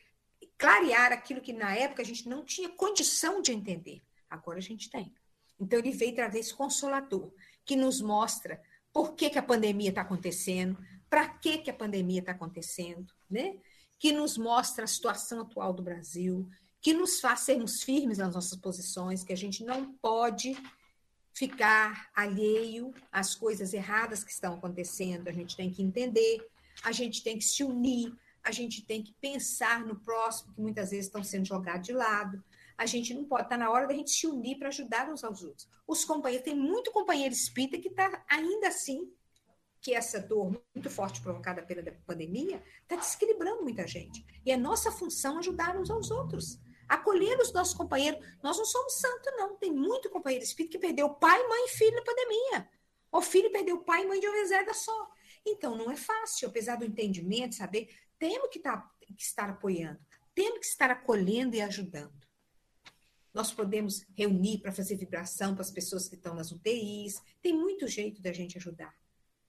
[0.56, 4.02] clarear aquilo que na época a gente não tinha condição de entender.
[4.30, 5.12] Agora a gente tem.
[5.60, 7.32] Então, ele veio trazer esse consolador,
[7.64, 8.60] que nos mostra
[8.92, 10.76] por que, que a pandemia está acontecendo,
[11.08, 13.56] para que, que a pandemia está acontecendo, né?
[13.98, 16.48] que nos mostra a situação atual do Brasil,
[16.82, 20.56] que nos faz sermos firmes nas nossas posições, que a gente não pode
[21.32, 26.44] ficar alheio às coisas erradas que estão acontecendo, a gente tem que entender,
[26.82, 28.12] a gente tem que se unir,
[28.42, 32.42] a gente tem que pensar no próximo, que muitas vezes estão sendo jogados de lado,
[32.76, 35.42] a gente não pode, está na hora da gente se unir para ajudar uns aos
[35.44, 35.68] outros.
[35.86, 39.08] Os companheiros, tem muito companheiro espírita que está ainda assim,
[39.80, 44.24] que essa dor muito forte provocada pela pandemia está desequilibrando muita gente.
[44.44, 46.60] E é nossa função ajudar uns aos outros.
[46.92, 48.20] Acolher os nossos companheiros.
[48.42, 49.56] Nós não somos santos, não.
[49.56, 52.68] Tem muito companheiro espírita que perdeu pai, mãe e filho na pandemia.
[53.10, 55.10] O filho perdeu pai e mãe de uma reserva só.
[55.46, 57.88] Então, não é fácil, apesar do entendimento, saber,
[58.18, 59.98] temos que, tá, que estar apoiando,
[60.34, 62.12] temos que estar acolhendo e ajudando.
[63.32, 67.22] Nós podemos reunir para fazer vibração para as pessoas que estão nas UTIs.
[67.40, 68.94] Tem muito jeito da gente ajudar.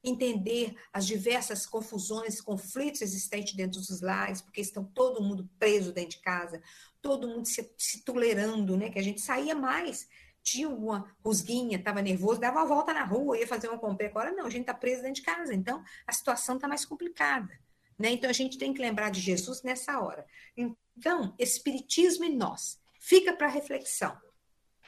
[0.01, 6.11] Entender as diversas confusões, conflitos existentes dentro dos lares, porque estão todo mundo preso dentro
[6.11, 6.61] de casa,
[7.03, 8.89] todo mundo se, se tolerando, né?
[8.89, 10.07] Que a gente saía mais,
[10.41, 14.07] tinha uma rusguinha, estava nervoso, dava uma volta na rua, ia fazer uma compra.
[14.07, 17.53] Agora não, a gente está preso dentro de casa, então a situação está mais complicada.
[17.99, 18.09] Né?
[18.09, 20.25] Então a gente tem que lembrar de Jesus nessa hora.
[20.57, 24.17] Então, Espiritismo em nós Fica para reflexão.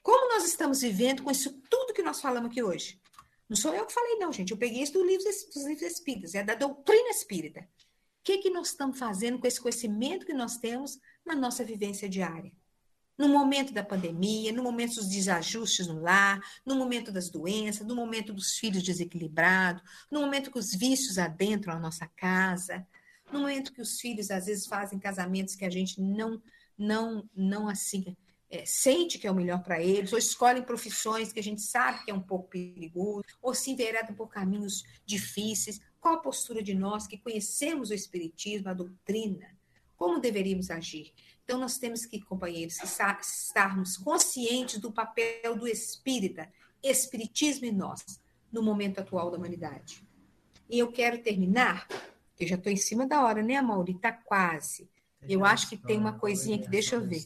[0.01, 2.97] Como nós estamos vivendo com isso tudo que nós falamos aqui hoje?
[3.49, 4.51] Não sou eu que falei, não, gente.
[4.51, 7.59] Eu peguei isso do livro, dos livros espíritas, é da doutrina espírita.
[7.59, 12.07] O que, que nós estamos fazendo com esse conhecimento que nós temos na nossa vivência
[12.07, 12.51] diária?
[13.17, 17.95] No momento da pandemia, no momento dos desajustes no lar, no momento das doenças, no
[17.95, 22.85] momento dos filhos desequilibrados, no momento que os vícios adentram a nossa casa,
[23.31, 26.41] no momento que os filhos às vezes fazem casamentos que a gente não
[26.77, 28.15] não, não assim
[28.49, 32.03] é, sente que é o melhor para eles, ou escolhem profissões que a gente sabe
[32.03, 35.79] que é um pouco perigoso, ou se enveredam por caminhos difíceis.
[35.99, 39.47] Qual a postura de nós que conhecemos o Espiritismo, a doutrina?
[39.95, 41.13] Como deveríamos agir?
[41.43, 48.19] Então, nós temos que, companheiros, estarmos conscientes do papel do espírita, espiritismo em nós,
[48.51, 50.03] no momento atual da humanidade.
[50.69, 51.87] E eu quero terminar,
[52.39, 53.93] eu já estou em cima da hora, né, Mauri?
[53.93, 54.89] Está quase.
[55.27, 57.23] Eu acho que tem uma coisinha que, deixa eu ver.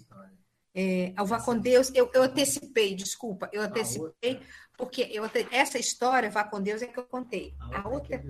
[0.73, 4.39] É, ao Vá com Deus, eu, eu antecipei, desculpa, eu antecipei,
[4.77, 7.53] porque eu, essa história, Vá com Deus, é que eu contei.
[7.73, 8.23] A outra,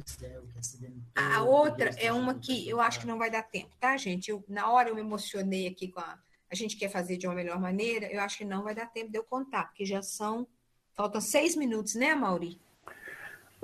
[1.16, 4.32] a outra é uma que eu acho que não vai dar tempo, tá, gente?
[4.32, 6.18] Eu, na hora eu me emocionei aqui com a.
[6.52, 9.12] A gente quer fazer de uma melhor maneira, eu acho que não vai dar tempo
[9.12, 10.48] de eu contar, porque já são.
[10.96, 12.60] Faltam seis minutos, né, Mauri?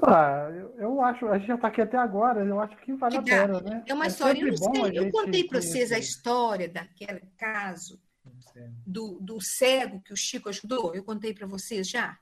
[0.03, 3.17] Ah, eu, eu, acho, a gente já está aqui até agora, eu acho que vale
[3.17, 3.83] a pena, né?
[3.87, 7.99] É uma é história, eu não sei, eu contei para vocês a história daquele caso
[8.85, 12.17] do, do cego que o Chico ajudou, eu contei para vocês já?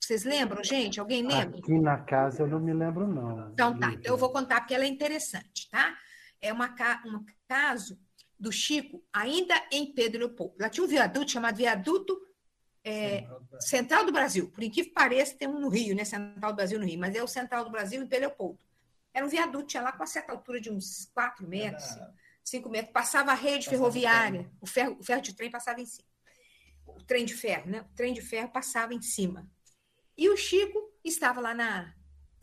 [0.00, 1.00] Vocês lembram, gente?
[1.00, 1.58] Alguém lembra?
[1.58, 3.50] Aqui na casa eu não me lembro, não.
[3.52, 5.96] Então tá, então eu vou contar porque ela é interessante, tá?
[6.40, 6.74] É uma,
[7.06, 7.98] um caso
[8.38, 10.54] do Chico, ainda em Pedro Leopoldo.
[10.60, 12.20] Lá tinha um viaduto chamado Viaduto
[12.84, 13.26] é,
[13.58, 14.50] Central do Brasil.
[14.50, 16.04] Por incrível que pareça, tem um no Rio, né?
[16.04, 18.58] Central do Brasil no Rio, mas é o Central do Brasil em Pedro Leopoldo.
[19.14, 21.96] Era um viaduto, tinha lá com uma certa altura de uns 4 metros,
[22.44, 22.92] 5 metros.
[22.92, 26.08] Passava a rede ferroviária, o ferro, o ferro de trem passava em cima.
[26.86, 27.80] O trem de ferro, né?
[27.80, 29.50] O trem de ferro passava em cima.
[30.16, 31.94] E o Chico estava lá na,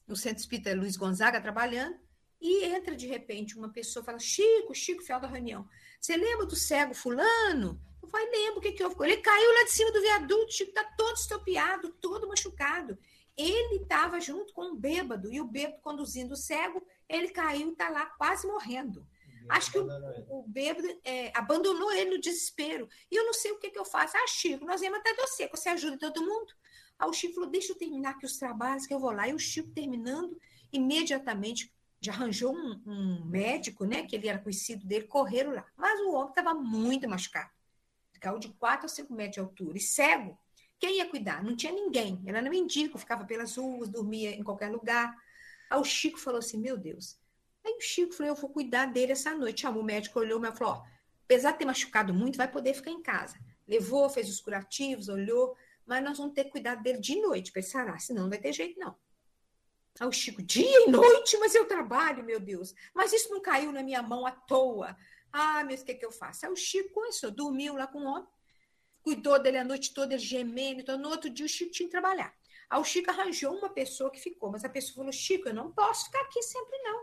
[0.08, 1.97] no Centro Espírita Luiz Gonzaga trabalhando,
[2.41, 5.68] e entra de repente uma pessoa fala: Chico, Chico, final da reunião,
[5.99, 7.80] você lembra do cego Fulano?
[8.02, 8.95] Eu falei: lembro, o que, que houve?
[9.06, 12.97] Ele caiu lá de cima do viaduto, Chico está todo estopiado, todo machucado.
[13.38, 17.72] Ele estava junto com um bêbado, e o bêbado conduzindo o cego, ele caiu e
[17.72, 19.08] está lá quase morrendo.
[19.50, 19.88] Acho que o,
[20.30, 22.88] o bêbado é, abandonou ele no desespero.
[23.10, 24.16] E eu não sei o que, que eu faço.
[24.18, 26.54] Ah, Chico, nós vamos até você, você ajuda todo mundo.
[26.98, 29.28] Aí o Chico falou: deixa eu terminar aqui os trabalhos, que eu vou lá.
[29.28, 30.39] E o Chico, terminando,
[30.72, 35.66] imediatamente já arranjou um, um, médico, né, que ele era conhecido dele, correram lá.
[35.78, 37.52] Mas o homem estava muito machucado.
[38.20, 39.78] Caiu de 4 a 5 metros de altura.
[39.78, 40.38] E cego,
[40.80, 41.44] quem ia cuidar?
[41.44, 42.22] Não tinha ninguém.
[42.26, 45.16] Ele era mendigo, ficava pelas ruas, dormia em qualquer lugar.
[45.70, 47.20] Aí o Chico falou assim: Meu Deus.
[47.66, 49.62] Aí o Chico falou: Eu vou cuidar dele essa noite.
[49.62, 50.84] Chamou o médico, olhou e falou: ó,
[51.32, 53.39] Apesar de ter machucado muito, vai poder ficar em casa.
[53.66, 55.55] Levou, fez os curativos, olhou,
[55.86, 58.51] mas nós vamos ter que cuidar dele de noite ele sarar, senão não vai ter
[58.51, 58.97] jeito, não.
[59.97, 62.74] Aí o Chico, dia e noite, mas eu trabalho, meu Deus.
[62.93, 64.97] Mas isso não caiu na minha mão à toa.
[65.32, 66.45] Ah, mas o que, que eu faço?
[66.45, 68.28] Aí o Chico começou, dormiu lá com o homem,
[69.01, 70.82] cuidou dele a noite toda, ele gemendo.
[70.82, 72.36] Então, no outro dia, o Chico tinha que trabalhar.
[72.70, 75.72] Aí o Chico arranjou uma pessoa que ficou, mas a pessoa falou: Chico, eu não
[75.72, 77.01] posso ficar aqui sempre, não.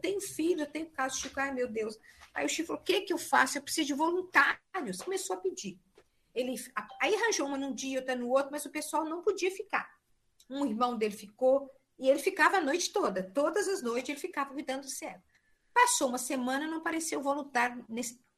[0.00, 1.16] Tenho filho, eu tenho casa.
[1.16, 1.98] Chico, ai meu Deus.
[2.34, 3.58] Aí o Chico falou: o que, que eu faço?
[3.58, 5.02] Eu preciso de voluntários.
[5.02, 5.78] Começou a pedir.
[6.34, 6.54] Ele,
[7.00, 9.90] aí arranjou uma num dia, outra no outro, mas o pessoal não podia ficar.
[10.48, 14.52] Um irmão dele ficou, e ele ficava a noite toda, todas as noites ele ficava
[14.52, 15.22] cuidando do cego.
[15.72, 17.84] Passou uma semana, não apareceu voluntário,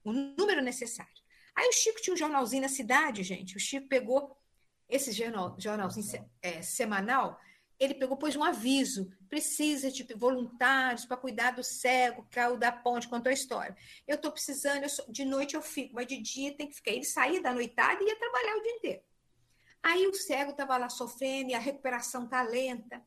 [0.05, 1.13] o número necessário.
[1.55, 3.57] Aí o Chico tinha um jornalzinho na cidade, gente.
[3.57, 4.37] O Chico pegou
[4.89, 7.39] esse jornal, jornalzinho é, semanal,
[7.79, 13.09] ele pegou, pôs um aviso: precisa de voluntários para cuidar do cego, caiu da ponte,
[13.09, 13.75] contou a história.
[14.07, 16.91] Eu estou precisando, eu sou, de noite eu fico, mas de dia tem que ficar.
[16.91, 19.03] Ele saía da noitada e ia trabalhar o dia inteiro.
[19.83, 23.03] Aí o cego estava lá sofrendo e a recuperação está lenta.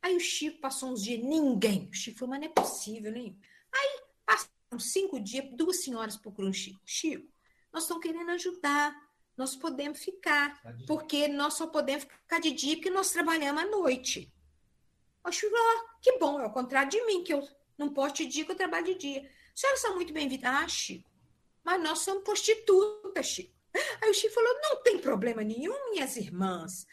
[0.00, 1.88] Aí o Chico passou uns dias, ninguém.
[1.90, 3.36] O Chico falou, mas não é possível, nem.
[3.72, 6.80] Aí passaram cinco dias, duas senhoras procuram o Chico.
[6.86, 7.28] Chico,
[7.72, 8.94] nós estamos querendo ajudar,
[9.36, 14.32] nós podemos ficar, porque nós só podemos ficar de dia porque nós trabalhamos à noite.
[15.24, 17.46] O Chico falou, ah, que bom, é o contrário de mim, que eu
[17.76, 19.30] não posso de dia, que eu trabalho de dia.
[19.54, 20.50] As senhoras são muito bem-vindas.
[20.50, 21.10] Ah, Chico,
[21.62, 23.54] mas nós somos prostitutas, Chico.
[24.02, 26.86] Aí o Chico falou, não tem problema nenhum, minhas irmãs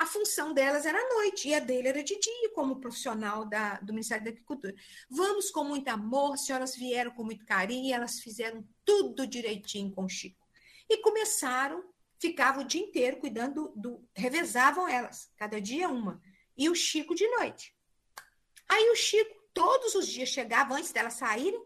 [0.00, 3.78] a função delas era à noite e a dele era de dia, como profissional da,
[3.80, 4.74] do Ministério da Agricultura.
[5.10, 10.06] Vamos com muito amor, as senhoras vieram com muito carinho elas fizeram tudo direitinho com
[10.06, 10.48] o Chico.
[10.88, 11.84] E começaram,
[12.18, 14.02] ficavam o dia inteiro cuidando do.
[14.14, 16.18] revezavam elas, cada dia uma.
[16.56, 17.74] E o Chico de noite.
[18.68, 21.60] Aí o Chico, todos os dias, chegava antes delas saírem,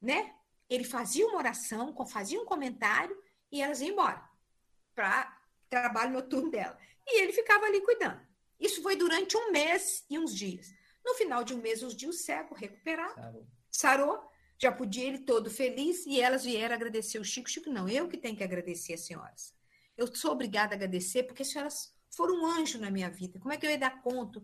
[0.00, 0.34] né?
[0.68, 3.16] Ele fazia uma oração, fazia um comentário
[3.50, 4.28] e elas iam embora
[4.94, 5.36] para
[5.70, 6.78] trabalho noturno dela.
[7.06, 8.20] E ele ficava ali cuidando.
[8.58, 10.72] Isso foi durante um mês e uns dias.
[11.04, 13.46] No final de um mês, os dias, o cego recuperado, sarou.
[13.70, 17.48] sarou, já podia ele todo feliz, e elas vieram agradecer o Chico.
[17.48, 19.54] Chico, não, eu que tenho que agradecer as senhoras.
[19.96, 23.38] Eu sou obrigada a agradecer, porque as senhoras foram um anjo na minha vida.
[23.38, 24.42] Como é que eu ia dar conta,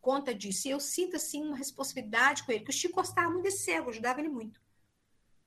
[0.00, 0.68] conta disso?
[0.68, 3.90] E eu sinto, assim, uma responsabilidade com ele, que o Chico gostava muito desse cego,
[3.90, 4.60] ajudava ele muito.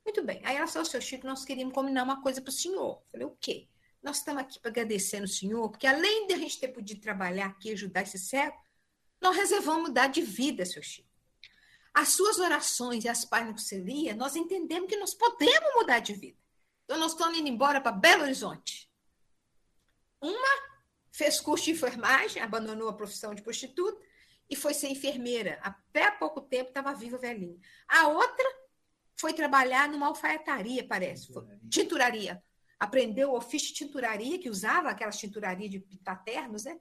[0.03, 0.41] Muito bem.
[0.45, 3.01] Aí ela falou, seu Chico, nós queríamos combinar uma coisa para o senhor.
[3.01, 3.67] Eu falei, o quê?
[4.01, 7.47] Nós estamos aqui para agradecer no Senhor, porque além de a gente ter podido trabalhar
[7.47, 8.57] aqui e ajudar esse cego,
[9.19, 11.09] nós reservamos mudar de vida, seu Chico.
[11.93, 15.99] As suas orações e as páginas que você lia, nós entendemos que nós podemos mudar
[15.99, 16.37] de vida.
[16.85, 18.89] Então, nós estamos indo embora para Belo Horizonte.
[20.21, 20.76] Uma
[21.17, 23.99] fez curso de enfermagem, abandonou a profissão de prostituta
[24.47, 25.59] e foi ser enfermeira.
[25.63, 27.57] Até pouco tempo estava viva velhinha.
[27.87, 28.45] A outra
[29.15, 31.33] foi trabalhar numa alfaiataria, parece.
[31.69, 32.41] tinturaria
[32.79, 36.79] aprendeu o ofício de tinturaria, que usava aquelas tinturarias de pitaternos, né?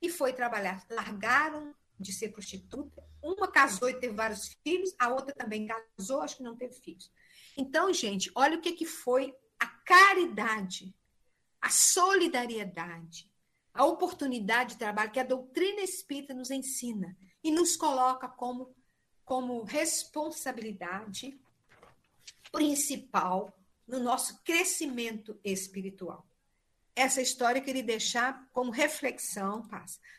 [0.00, 0.84] E foi trabalhar.
[0.90, 3.02] Largaram de ser prostituta.
[3.22, 7.10] Uma casou e teve vários filhos, a outra também casou, acho que não teve filhos.
[7.56, 10.94] Então, gente, olha o que, que foi a caridade,
[11.60, 13.29] a solidariedade,
[13.72, 18.74] a oportunidade de trabalho que a doutrina espírita nos ensina e nos coloca como,
[19.24, 21.40] como responsabilidade
[22.50, 23.56] principal
[23.86, 26.26] no nosso crescimento espiritual.
[26.94, 29.66] essa história eu queria deixar como reflexão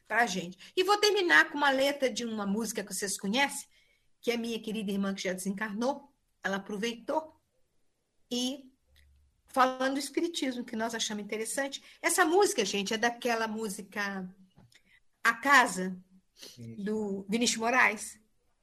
[0.07, 0.57] para a gente.
[0.75, 3.67] E vou terminar com uma letra de uma música que vocês conhecem,
[4.19, 6.11] que é minha querida irmã que já desencarnou,
[6.43, 7.39] ela aproveitou
[8.31, 8.70] e
[9.51, 11.81] falando do espiritismo, que nós achamos interessante.
[12.01, 14.27] Essa música, gente, é daquela música
[15.23, 15.97] A Casa,
[16.77, 18.19] do Vinícius Moraes,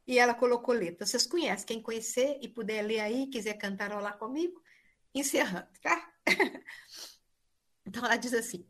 [0.07, 1.07] e ela colocou letra.
[1.07, 4.63] Vocês conhecem, quem conhecer e puder ler aí, quiser cantarolar comigo,
[5.15, 6.13] encerrando, tá?
[7.87, 8.67] Então ela diz assim: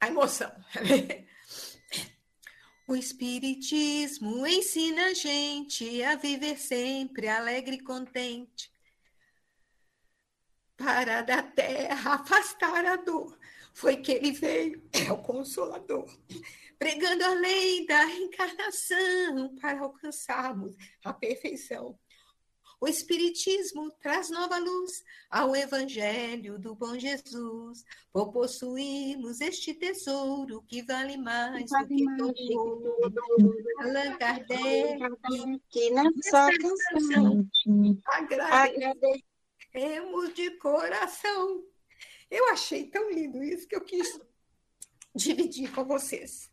[0.00, 0.52] a emoção.
[2.88, 8.71] O Espiritismo ensina a gente a viver sempre alegre e contente,
[10.82, 13.38] para da terra afastar a dor.
[13.72, 16.06] Foi que ele veio, é o Consolador,
[16.78, 20.74] pregando a lei da reencarnação para alcançarmos
[21.04, 21.98] a perfeição.
[22.80, 30.82] O Espiritismo traz nova luz ao Evangelho do bom Jesus, por possuirmos este tesouro que
[30.82, 33.54] vale mais do que todo ouro.
[33.78, 34.98] Allan Kardec,
[35.70, 37.48] que na sua canção.
[38.04, 39.31] Agradecemos
[40.34, 41.64] de coração.
[42.30, 44.20] Eu achei tão lindo isso que eu quis
[45.14, 46.50] dividir com vocês.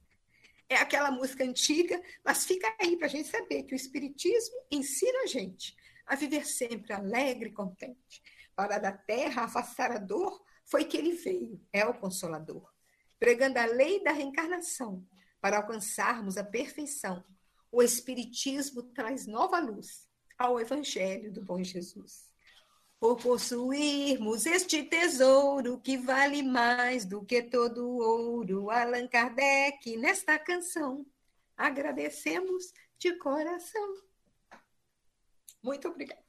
[0.68, 5.24] É aquela música antiga, mas fica aí para a gente saber que o Espiritismo ensina
[5.24, 8.22] a gente a viver sempre alegre e contente.
[8.56, 12.72] Para da terra afastar a dor, foi que ele veio, é o Consolador,
[13.18, 15.06] pregando a lei da reencarnação,
[15.42, 17.24] para alcançarmos a perfeição.
[17.72, 20.08] O Espiritismo traz nova luz
[20.38, 22.29] ao Evangelho do Bom Jesus.
[23.00, 30.38] Por possuirmos este tesouro que vale mais do que todo o ouro, Allan Kardec, nesta
[30.38, 31.06] canção,
[31.56, 33.96] agradecemos de coração.
[35.64, 36.22] Muito obrigada.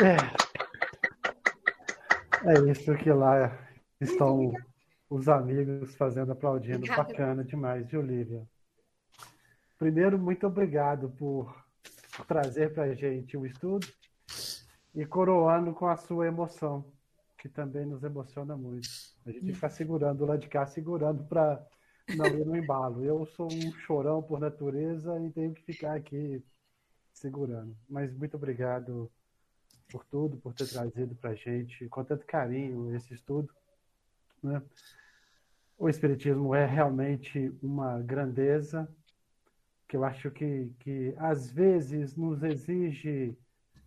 [0.00, 0.16] É,
[2.50, 3.58] é isso que lá
[4.00, 4.54] estão
[5.10, 6.78] os amigos fazendo, aplaudindo.
[6.78, 7.04] Obrigada.
[7.04, 8.48] Bacana demais, viu, Lívia?
[9.78, 11.54] Primeiro, muito obrigado por
[12.26, 13.86] trazer para a gente o estudo
[14.94, 16.84] e coroando com a sua emoção,
[17.38, 18.88] que também nos emociona muito.
[19.24, 21.64] A gente fica segurando lá de cá, segurando para
[22.14, 23.02] não ir no embalo.
[23.02, 26.44] Eu sou um chorão por natureza e tenho que ficar aqui
[27.12, 27.74] segurando.
[27.88, 29.10] Mas muito obrigado
[29.90, 33.52] por tudo, por ter trazido para a gente com tanto carinho esse estudo.
[34.42, 34.62] Né?
[35.78, 38.88] O Espiritismo é realmente uma grandeza
[39.92, 43.36] que eu acho que, que às vezes nos exige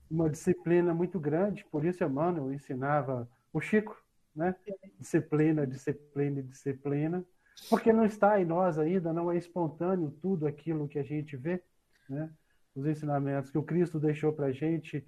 [0.08, 1.66] uma disciplina muito grande.
[1.72, 4.00] Por isso, Emmanuel ensinava o Chico,
[4.36, 4.56] né?
[5.00, 7.26] Disciplina, disciplina, disciplina
[7.72, 11.60] porque não está em nós ainda, não é espontâneo tudo aquilo que a gente vê,
[12.08, 12.30] né?
[12.76, 15.04] Os ensinamentos que o Cristo deixou para a gente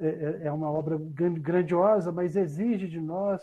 [0.00, 3.42] é, é, é uma obra grandiosa, mas exige de nós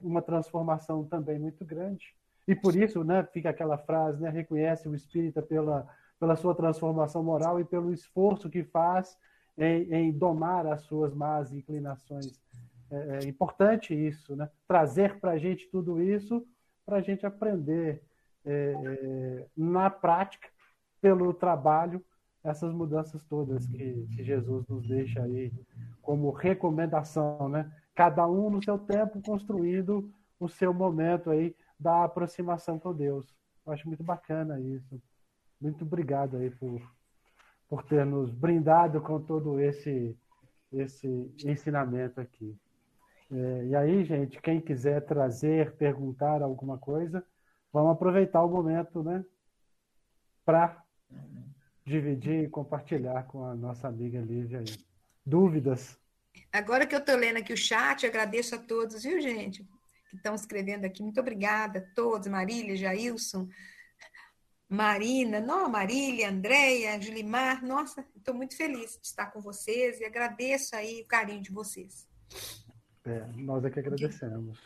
[0.00, 2.14] uma transformação também muito grande.
[2.48, 5.86] E por isso, né, fica aquela frase, né, reconhece o espírita pela,
[6.18, 9.16] pela sua transformação moral e pelo esforço que faz
[9.56, 12.40] em, em domar as suas más inclinações.
[12.90, 14.48] É, é importante isso, né?
[14.66, 16.44] Trazer para a gente tudo isso
[16.86, 18.02] para a gente aprender
[18.46, 20.48] é, é, na prática,
[21.02, 22.02] pelo trabalho,
[22.42, 25.52] essas mudanças todas que, que, Jesus nos deixa aí
[26.00, 27.70] como recomendação, né?
[27.94, 33.34] Cada um no seu tempo construindo o seu momento aí da aproximação com Deus.
[33.64, 35.00] Eu acho muito bacana isso.
[35.60, 36.80] Muito obrigado aí por,
[37.68, 40.16] por ter nos brindado com todo esse,
[40.72, 41.06] esse
[41.44, 42.56] ensinamento aqui.
[43.30, 47.24] É, e aí, gente, quem quiser trazer, perguntar alguma coisa,
[47.72, 49.24] vamos aproveitar o momento, né?
[50.44, 50.82] Para
[51.84, 54.76] dividir e compartilhar com a nossa amiga Lívia aí.
[55.24, 55.98] Dúvidas?
[56.50, 59.66] Agora que eu estou lendo aqui o chat, agradeço a todos, viu, gente?
[60.08, 61.02] Que estão escrevendo aqui.
[61.02, 63.48] Muito obrigada a todos, Marília, Jailson,
[64.68, 67.64] Marina, não, Marília, Andréia, Julimar.
[67.64, 72.06] Nossa, estou muito feliz de estar com vocês e agradeço aí o carinho de vocês.
[73.04, 74.58] É, nós é que agradecemos.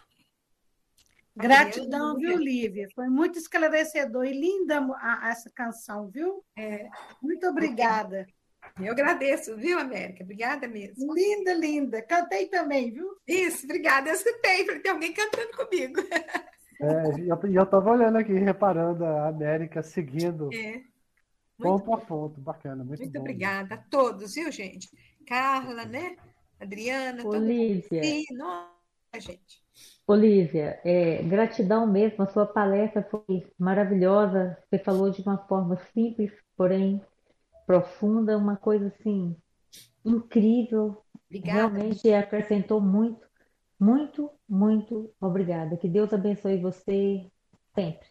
[1.35, 2.89] Gratidão, viu, Lívia?
[2.95, 6.45] Foi muito esclarecedor e linda a, a essa canção, viu?
[6.57, 6.91] É.
[7.23, 8.27] Muito obrigada.
[8.81, 10.25] Eu agradeço, viu, América?
[10.25, 11.15] Obrigada mesmo.
[11.15, 12.03] Linda, linda.
[12.03, 13.17] Cantei também, viu?
[13.27, 14.09] Isso, obrigada.
[14.09, 16.01] Eu escutei, falei, tem alguém cantando comigo.
[16.81, 20.83] É, e eu estava olhando aqui, reparando a América seguindo é.
[21.57, 22.41] ponto a ponto.
[22.41, 23.19] Bacana, muito, muito bom.
[23.19, 24.89] Muito obrigada a todos, viu, gente?
[25.27, 26.17] Carla, né?
[26.61, 28.03] Adriana, Olívia.
[28.33, 29.63] Nossa, gente.
[30.07, 34.59] Olívia, é, gratidão mesmo, a sua palestra foi maravilhosa.
[34.69, 37.01] Você falou de uma forma simples, porém
[37.67, 39.37] profunda, uma coisa assim
[40.05, 41.05] incrível.
[41.27, 41.59] Obrigada.
[41.59, 43.27] Realmente acrescentou muito,
[43.79, 45.77] muito, muito obrigada.
[45.77, 47.31] Que Deus abençoe você
[47.75, 48.09] sempre.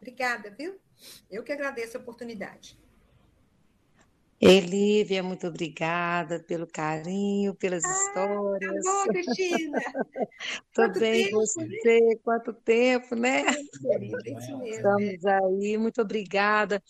[0.00, 0.80] Obrigada, viu?
[1.30, 2.76] Eu que agradeço a oportunidade.
[4.40, 8.84] Elívia, muito obrigada pelo carinho, pelas Ah, tá histórias.
[8.84, 9.78] bom, Cristina.
[10.74, 11.46] Quanto bem, tempo, né?
[11.46, 12.20] você?
[12.24, 13.42] Quanto tempo, né?
[13.42, 14.64] É isso mesmo.
[14.66, 16.82] Estamos aí, muito obrigada.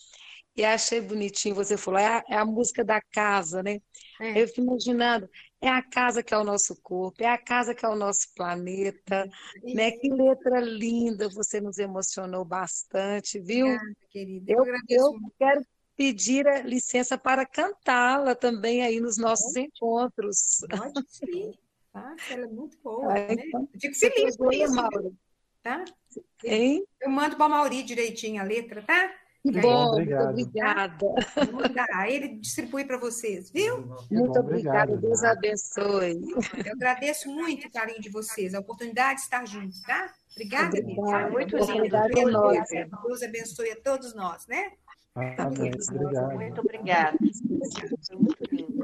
[0.55, 3.79] E achei bonitinho, você falou, é a, é a música da casa, né?
[4.21, 4.41] É.
[4.41, 5.27] Eu fico imaginando,
[5.59, 8.27] é a casa que é o nosso corpo, é a casa que é o nosso
[8.35, 9.27] planeta,
[9.63, 9.91] né?
[9.91, 13.65] Que letra linda, você nos emocionou bastante, viu?
[13.65, 14.51] Obrigada, querida.
[14.51, 20.59] Eu Eu, eu quero pedir a licença para cantá-la também aí nos nossos encontros.
[20.69, 21.51] Pode sim.
[21.91, 22.15] Tá?
[22.29, 23.35] Ela é muito boa, Ah, né?
[23.39, 25.15] então, Você feliz com né, isso, Mauro?
[25.61, 25.85] tá?
[26.43, 26.83] Hein?
[27.01, 29.13] Eu mando para Mauri direitinho a letra, tá?
[29.43, 30.29] Que bom, muito obrigado.
[30.29, 30.97] obrigada.
[30.99, 31.87] vou mandar.
[31.95, 33.79] Aí ele distribui para vocês, viu?
[34.09, 35.01] Muito bom, obrigada, obrigado.
[35.01, 36.21] Deus abençoe.
[36.65, 40.09] Eu agradeço muito o carinho de vocês, a oportunidade de estar juntos, tá?
[40.31, 41.29] Obrigada, Obrigada.
[41.29, 42.85] Muito A oportunidade é.
[43.05, 44.71] Deus abençoe a todos nós, né?
[45.15, 45.71] Amém.
[45.91, 46.33] Obrigado.
[46.35, 47.17] Muito obrigada.
[47.19, 48.83] Muito lindo.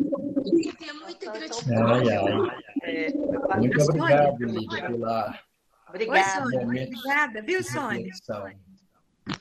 [0.87, 1.87] É muita gratidão.
[1.87, 2.59] Ai, ai.
[2.83, 5.39] É, Muito obrigado, Lídia, pela
[5.87, 6.45] obrigada.
[6.63, 8.11] Obrigada, viu, Sônia?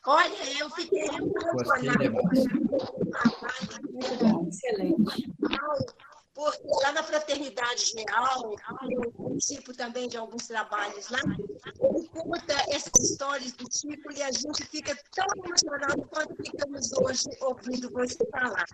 [0.07, 2.47] Olha, eu fiquei demais.
[4.49, 5.31] Excelente.
[6.39, 8.57] Porque lá na Fraternidade Geral,
[8.89, 14.31] eu participo também de alguns trabalhos lá, ele conta essas histórias do Chico e a
[14.31, 18.67] gente fica tão emocionado quanto ficamos hoje ouvindo você falar.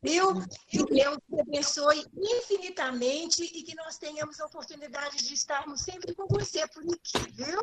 [0.00, 0.32] Viu?
[0.68, 6.28] Que Deus te abençoe infinitamente e que nós tenhamos a oportunidade de estarmos sempre com
[6.28, 7.60] você por aqui, viu?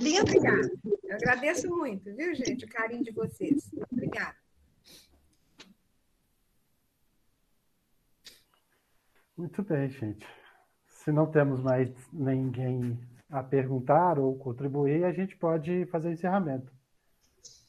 [0.00, 0.72] Muito obrigada.
[1.04, 2.64] Eu agradeço muito, viu, gente?
[2.64, 3.70] O carinho de vocês.
[3.92, 4.45] Obrigada.
[9.36, 10.26] Muito bem, gente.
[10.86, 12.98] Se não temos mais ninguém
[13.30, 16.72] a perguntar ou contribuir, a gente pode fazer encerramento.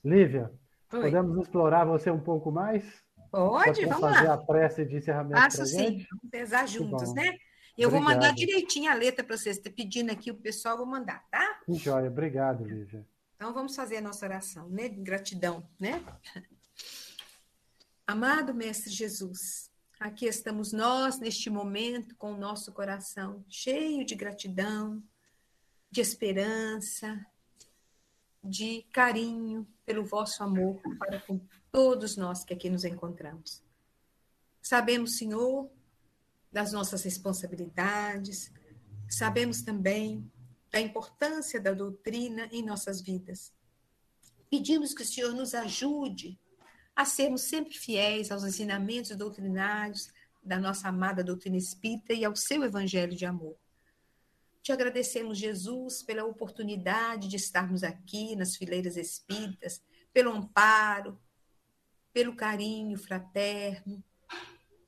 [0.03, 0.51] Lívia,
[0.93, 1.01] Oi.
[1.01, 2.84] podemos explorar você um pouco mais?
[3.30, 4.34] Pode, vamos fazer lá.
[4.36, 6.05] a prece de encerramento Faço sim.
[6.09, 7.38] Vamos pesar juntos, né?
[7.78, 8.36] Eu vou mandar Obrigado.
[8.38, 9.59] direitinho a letra para vocês.
[9.59, 11.59] Tá pedindo aqui o pessoal, vou mandar, tá?
[11.65, 12.09] Que joia.
[12.09, 13.05] Obrigado, Lívia.
[13.36, 14.89] Então vamos fazer a nossa oração, né?
[14.89, 16.03] Gratidão, né?
[18.07, 25.01] Amado Mestre Jesus, aqui estamos nós neste momento com o nosso coração cheio de gratidão,
[25.89, 27.25] de esperança,
[28.43, 31.39] de carinho pelo vosso amor para com
[31.71, 33.63] todos nós que aqui nos encontramos.
[34.61, 35.69] Sabemos, Senhor,
[36.51, 38.51] das nossas responsabilidades,
[39.09, 40.29] sabemos também
[40.71, 43.53] da importância da doutrina em nossas vidas.
[44.49, 46.39] Pedimos que o Senhor nos ajude
[46.97, 52.63] a sermos sempre fiéis aos ensinamentos doutrinários da nossa amada doutrina espírita e ao seu
[52.63, 53.55] evangelho de amor.
[54.63, 59.79] Te agradecemos, Jesus, pela oportunidade de estarmos aqui nas fileiras espíritas,
[60.11, 61.21] pelo amparo,
[62.11, 64.03] pelo carinho fraterno,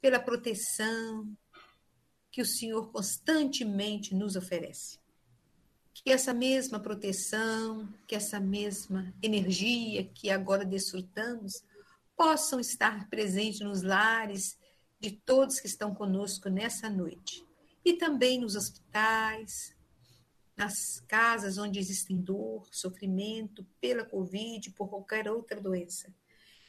[0.02, 1.32] pela proteção
[2.32, 4.98] que o Senhor constantemente nos oferece
[6.04, 11.62] que essa mesma proteção, que essa mesma energia que agora desfrutamos
[12.20, 14.58] possam estar presentes nos lares
[15.00, 17.48] de todos que estão conosco nessa noite.
[17.86, 19.74] E também nos hospitais,
[20.54, 26.14] nas casas onde existem dor, sofrimento pela Covid, por qualquer outra doença.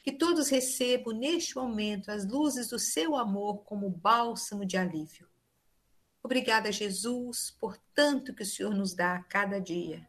[0.05, 5.27] Que todos recebam neste momento as luzes do seu amor como bálsamo de alívio.
[6.23, 10.07] Obrigada, Jesus, por tanto que o Senhor nos dá a cada dia.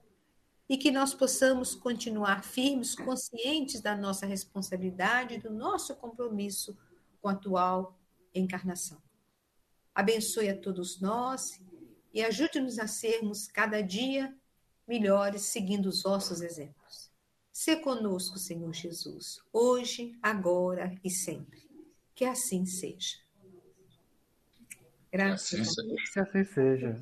[0.73, 6.75] E que nós possamos continuar firmes, conscientes da nossa responsabilidade e do nosso compromisso
[7.21, 8.01] com a atual
[8.35, 8.97] encarnação.
[9.95, 11.61] Abençoe a todos nós
[12.11, 14.35] e ajude-nos a sermos cada dia
[14.89, 17.11] melhores, seguindo os vossos exemplos.
[17.53, 21.69] Se conosco, Senhor Jesus, hoje, agora e sempre.
[22.15, 23.19] Que assim seja.
[25.13, 26.11] Graças Assim a Deus.
[26.11, 26.97] Que assim seja.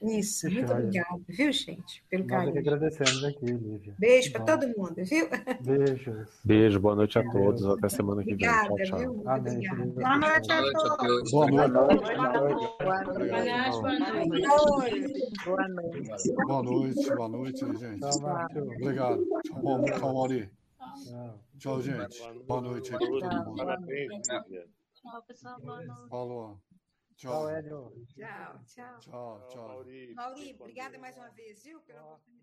[0.00, 0.78] Isso, Que muito joia.
[0.80, 2.58] obrigada, viu, gente, pelo Nós é que carinho.
[2.58, 3.94] agradecemos aqui, Lívia.
[3.98, 5.28] Beijo para todo mundo, viu?
[5.60, 6.40] Beijos.
[6.42, 7.62] Beijo, boa noite a todos.
[7.66, 8.38] Até semana que vem.
[8.38, 8.98] Tchau, Obrigada, tchau.
[8.98, 9.28] viu?
[9.28, 9.52] Amém.
[9.58, 9.92] obrigada.
[9.92, 10.62] Boa noite a
[10.96, 11.30] todos.
[11.30, 12.00] Boa Boa noite.
[12.00, 12.16] noite.
[12.16, 12.76] Boa noite.
[12.80, 13.04] Boa
[14.08, 15.20] noite.
[15.44, 16.32] Boa noite.
[16.46, 18.04] Boa noite, boa noite, gente.
[18.80, 19.26] Obrigado.
[19.44, 20.50] Tchau, tchau, Mauri.
[21.04, 21.38] Tchau.
[21.58, 22.22] Tchau, gente.
[22.46, 23.56] Boa noite aí pra todo mundo.
[23.56, 24.10] Parabéns,
[24.48, 24.64] Lívia.
[24.94, 25.60] Tchau, pessoal.
[25.60, 26.08] Boa noite.
[26.08, 26.58] Falou.
[27.20, 27.48] Tchau, Tchau.
[27.50, 27.92] Hélio.
[28.16, 28.98] Tchau, tchau.
[29.00, 29.68] Tchau, tchau.
[29.68, 30.14] Mauri.
[30.14, 32.39] Mauri, obrigada mais uma vez, viu, pela oportunidade.